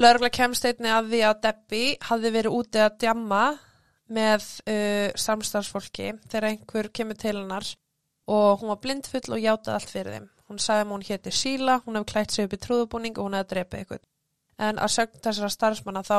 [0.00, 3.44] Lörgla kemst einni að því að Debbie hafði verið úti að djamma
[4.10, 7.66] með uh, samstarfsfólki þegar einhver kemur til hennar
[8.30, 10.28] og hún var blindfull og játaði allt fyrir þeim.
[10.50, 13.36] Hún sagði að hún héti Síla, hún hefði klætt sig upp í trúðubúning og hún
[13.38, 14.02] hefði drepið eitthvað.
[14.60, 16.16] En að sögn þessara starfsmanna þá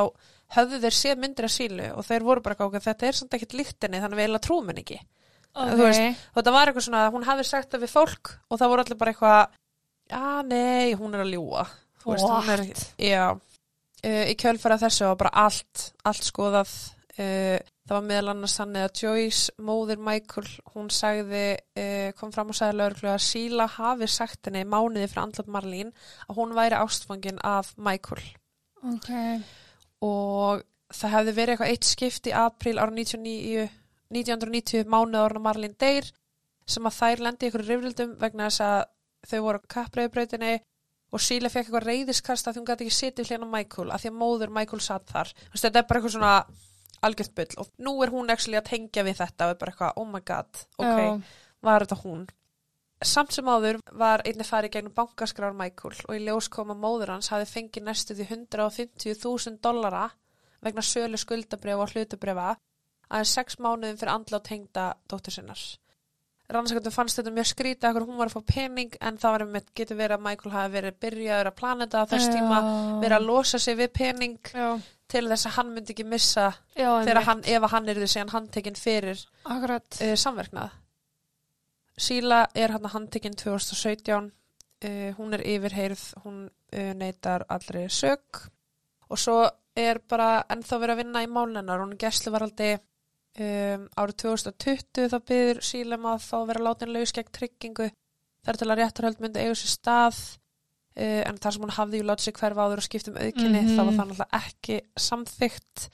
[0.55, 3.57] höfðu þeir séð myndir af Sílu og þeir voru bara gákað þetta er samt ekkert
[3.59, 4.97] líktinni þannig við eiginlega trúum henni ekki.
[5.51, 5.73] Ok.
[5.75, 8.61] Þú veist, og þetta var eitthvað svona að hún hafði sagt það við fólk og
[8.61, 9.41] það voru allir bara eitthvað
[10.11, 11.65] já, nei, hún er að ljúa
[12.01, 12.63] þú veist, hún er,
[13.03, 16.71] já uh, í kjölfara þessu var bara allt allt skoðað
[17.17, 17.57] uh,
[17.91, 22.55] það var meðal annars þannig að Joyce móðir Michael, hún sagði uh, kom fram og
[22.55, 25.91] sagði lögreglu að Síla hafi sagt henni mánuði fyrir andlat Marlín
[26.29, 28.23] að hún væri ástfangin af Michael
[28.93, 29.11] Ok.
[30.07, 30.63] og
[30.95, 33.67] það hefði verið eitthvað eitt skipt í april ára 99,
[34.15, 36.07] 1990 mánuð ára Marlín Deyr
[36.63, 38.81] sem að þær lendi ykkur rifrildum vegna þess að
[39.27, 40.57] þau voru á kappreiðbrautinni
[41.11, 44.19] og Síle fekk eitthvað reyðiskast að hún gæti ekki setið hljóna Michael að því að
[44.23, 46.35] móður Michael satt þar þetta er bara eitthvað svona
[47.05, 49.97] algjört bull og nú er hún actually að tengja við þetta og er bara eitthvað,
[49.97, 51.41] oh my god, ok, Já.
[51.67, 52.29] var þetta hún
[53.01, 57.15] Samt sem áður var einnig farið gegnum bankaskrár Michael og í ljós kom að móður
[57.15, 60.03] hans hafi fengið næstu því 150.000 dollara
[60.61, 62.51] vegna sölu skuldabrifa og hlutabrifa
[63.09, 65.63] aðeins sex mánuðum fyrir andla og tengda dóttur sinnar.
[66.51, 69.69] Rannsakandum fannst þetta mjög skrítið að hún var að fá pening en það var með
[69.79, 71.59] getur verið að Michael hafi verið byrjaður að
[71.95, 72.57] á þess tíma
[73.01, 74.67] verið að losa sig við pening Já.
[75.11, 78.79] Til þess að hann myndi ekki missa þegar hann, ef hann er því síðan handtekinn
[78.79, 80.77] fyrir uh, samverknað.
[82.01, 88.45] Síla er hann handtekinn 2017, uh, hún er yfirheyrð, hún uh, neytar allri sög
[89.11, 89.41] og svo
[89.77, 95.17] er bara ennþá verið að vinna í málennar, hún er gæsluvaraldi um, árið 2020 þá
[95.27, 97.89] byður Síla um að fá að vera látin laus gegn tryggingu
[98.45, 100.21] þar til að réttarhöld myndi eigu sér stað
[100.97, 103.73] uh, en þar sem hún hafði látið sig hverfa áður og skipt um aukinni Mhm.
[103.77, 104.77] þá var það náttúrulega ekki
[105.07, 105.89] samþygt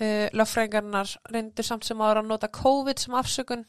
[0.00, 3.64] uh, löffræðingarnar reyndu samt sem áður að nota COVID sem afsökun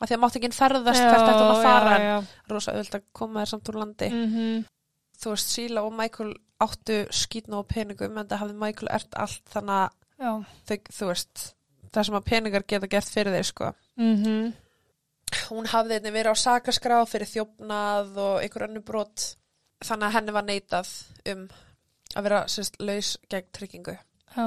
[0.00, 2.18] af því að mátti ekki ferðast hvert þetta að fara en Já,
[2.48, 4.20] rosa auðvitað að koma þér samt úr landi já.
[4.26, 4.60] Mm
[5.20, 6.30] þú veist, Síla og Michael
[6.64, 10.30] áttu skýtna og peningum en það hafði Michael ert allt þannig að já.
[10.70, 11.42] þau, þú veist,
[11.92, 13.68] það sem að peningar geta gert fyrir þeir sko
[14.00, 14.52] Mm
[15.50, 19.26] hún hafði einnig verið á sakaskrá fyrir þjófnað og einhver önnu brot
[19.84, 20.92] þannig að henni var neitað
[21.32, 21.46] um
[22.16, 23.96] að vera sérst laus gegn tryggingu
[24.34, 24.46] Já.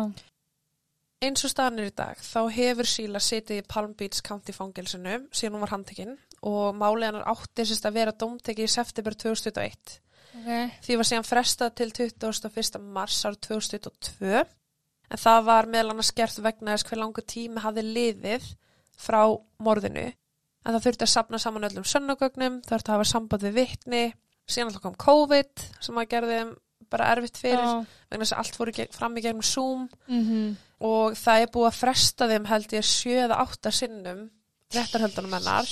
[1.23, 5.19] eins og staðan er í dag þá hefur Síla setið í Palm Beach County fangelsinu
[5.31, 9.99] síðan hún var handtekinn og málið hennar átti sérst að vera dómteki í september 2021
[10.33, 10.49] Ok.
[10.81, 12.81] því var síðan frestað til 21.
[12.81, 14.41] mars árið 2022
[15.13, 18.47] en það var meðal annars gert vegna þess hver langu tími hafði liðið
[18.97, 19.21] frá
[19.63, 23.57] morðinu en það þurfti að sapna saman öllum sönnugögnum, það þurfti að hafa samband við
[23.59, 24.03] vittni
[24.49, 26.53] síðan alltaf kom COVID sem að gerði þeim
[26.93, 27.85] bara erfitt fyrir Já.
[28.11, 30.55] vegna þess að allt fór í gegn- fram í gegnum Zoom Mhm.
[30.81, 34.29] og það er búið að fresta þeim held ég sjö eða átta sinnum
[34.73, 35.69] réttarhöldunum hennar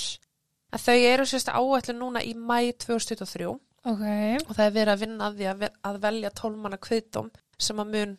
[0.74, 3.46] en þau eru sérst áætlu núna í mæ 2023
[3.84, 4.02] Ok.
[4.48, 7.92] og það er verið að vinna að því að, að velja tólmanna kviðdóm sem að
[7.96, 8.18] mun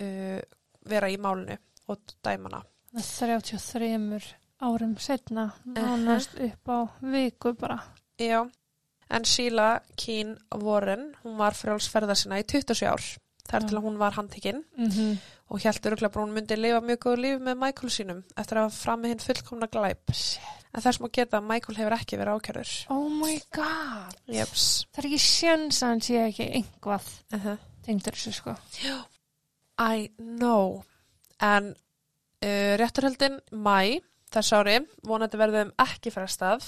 [0.00, 0.40] uh,
[0.86, 1.56] vera í málinu
[1.88, 2.62] og dæmana.
[2.94, 7.78] 33 árum setna, nánast upp á viku bara.
[8.18, 8.44] Já,
[9.10, 13.02] en Sheila Keen Warren, hún var frjálsferða sinna í 27 ár,
[13.50, 15.16] þar til að hún var handtekinn Mm
[15.54, 18.62] og hjæltur örgla bara hún myndi lifa mjög góðu lífi með Michael sínum eftir að
[18.64, 20.10] hafa fram með hinn fullkomna glæp.
[20.74, 22.70] En þess má geta að Michael hefur ekki verið ákjörður.
[22.90, 24.16] Oh my god.
[24.26, 24.86] Jeps.
[24.90, 27.58] Það er ekki sjens að hann sé ekki einhvað Uh -huh.
[27.84, 28.56] tengdur þessu sko.
[29.78, 30.82] I know.
[31.42, 31.74] En
[32.42, 34.00] uh, rétturhöldin mæ
[34.32, 36.64] þess ári vonandi verðum ekki frestað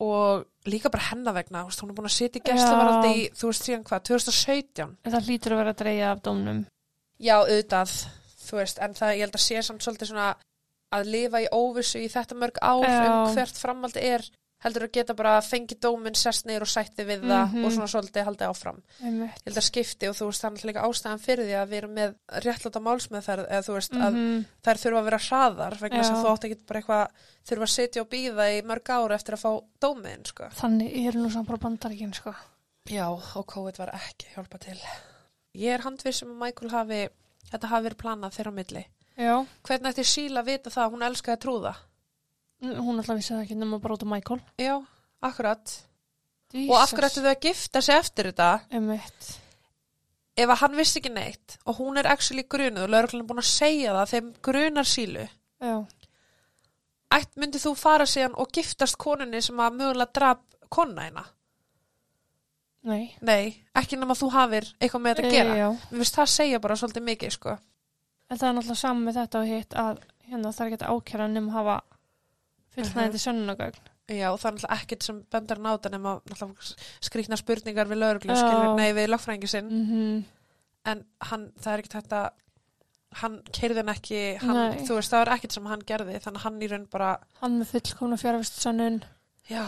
[0.00, 3.50] og líka bara hennar vegna, veist, hún er búin að sitja í gæsluvaraldi í, þú
[3.50, 6.62] veist, síðan hvað, 2017 En það hlýtur að vera að dreyja af dómnum.
[7.20, 7.96] Já, auðvitað,
[8.46, 10.28] þú veist, en það, ég held að sé samt svolítið svona
[10.90, 13.00] að lifa í óvissu í þetta mörg ár Já.
[13.10, 14.24] um hvert framaldi er
[14.60, 17.64] heldur að geta bara fengið dóminn sest niður og sætti við það Mhm.
[17.64, 18.82] og svona svolítið haldið áfram.
[19.00, 21.94] Ég held að skipti og þú veist, náttúrulega líka ástæðan fyrir því að við erum
[21.94, 24.44] með réttláta málsmeðferð eða þú veist, að Mhm.
[24.62, 26.22] þær þurfa að vera hraðar vegna þess að Já.
[26.22, 27.08] þú átt ekki bara eitthvað
[27.48, 30.44] þurfa að sitja og býða í mörg ára eftir að fá dóminn, sko.
[30.60, 32.34] Þannig er nú samt bara bandaríkin sko.
[32.86, 34.78] Já, og COVID var ekki hjálpa til.
[35.54, 37.08] Ég er handviss um að Michael hafi,
[37.50, 38.84] þetta hafi verið planað þeirra milli.
[39.18, 39.46] Já.
[39.64, 41.74] Hvernig ætti Síla vita það að hún elskaði að trúða?
[42.60, 44.40] Hún alltaf vissi það ekki nema bara út af Michael.
[44.60, 44.74] Já,
[45.24, 45.76] akkurat.
[46.52, 46.70] Jesus.
[46.74, 48.50] Og ættu þau að gifta sig eftir þetta?
[48.74, 49.30] Einmitt.
[50.40, 53.48] Ef að hann vissi ekki neitt og hún er actually grunuð og er búin að
[53.50, 55.26] segja það þeim grunar Sílu,
[55.60, 55.74] Já.
[57.16, 61.24] ætt myndi þú fara síðan og giftast konunni sem að mögulega draf konna hérna?
[62.82, 63.10] Nei.
[63.20, 65.54] Nei, ekki nema þú hafir eitthvað með þetta að gera.
[65.54, 65.68] E, já.
[65.90, 67.56] Mér finnst það segja bara svolítið mikið, sko.
[68.30, 71.26] En það er náttúrulega saman með þetta og hitt að hérna er ekki að ákjæra
[71.28, 71.76] nema að hafa
[72.74, 73.88] fullnægandi uh sönnunagögn.
[74.10, 75.18] Já, það er náttúrulega ekkert sem
[75.70, 76.12] á þetta nema
[77.06, 78.00] skrýtna spurningar við
[78.40, 79.68] skilur, nei, við lagfræðingi sinn.
[79.70, 80.24] Mm
[80.90, 82.20] En hann, það er ekkert þetta,
[83.20, 86.62] hann keirði hann ekki, hann, þú veist, það er ekkert sem hann gerði, þannig hann
[86.62, 87.10] í raun bara,
[87.42, 89.02] Hann með fullkomna fjárvist sönnun.
[89.50, 89.64] já,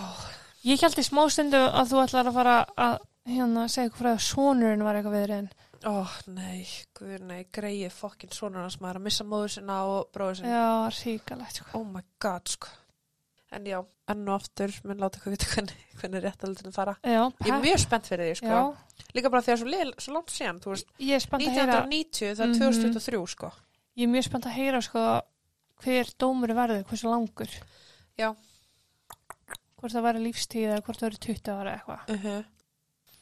[0.65, 2.99] Ég held í smá stundu að þú ætlar að fara að
[3.29, 5.51] hérna segja eitthvað frá að sonurinn var eitthvað viðriðin.
[5.85, 5.95] ó,
[6.27, 10.55] nei, guður, nei, greið fokkin svona hans maður að missa móður sinna og bróður sinna.
[10.55, 11.67] Já, ríkalegt sko.
[11.75, 12.69] Oh my god, sko.
[13.53, 13.79] En já,
[14.09, 16.95] enn og aftur, mun láta ykkur vita hvernig, hvernig réttaldinu fara.
[17.05, 18.61] Já, Ég er mjög spennt fyrir því, sko.
[19.13, 22.33] Líka bara þegar svo, lil, svo langt síðan, veist, ég er spennt að heyra 1990,
[22.39, 22.63] það er Mhm.
[22.63, 23.51] 2023, sko.
[23.97, 25.03] Ég er mjög spennt að heyra sko
[25.83, 27.53] hver dómur verður, hversu langur.
[28.17, 28.31] Já.
[29.77, 32.03] Hvort það verður lífstíð eða hvort það verður 20 ára eitthvað.
[32.09, 32.45] Uh -huh.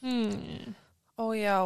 [0.01, 0.75] Hmm.
[1.19, 1.59] Ó já,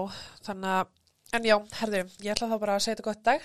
[0.47, 0.87] þannig að,
[1.35, 3.41] en já, herðu, ég ætla þá bara að segja þetta gott dag.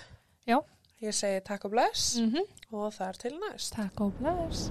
[0.48, 0.60] Já.
[1.02, 3.74] Ég segi takk og bless Mm og það er til næst.
[3.74, 4.70] Takk og bless.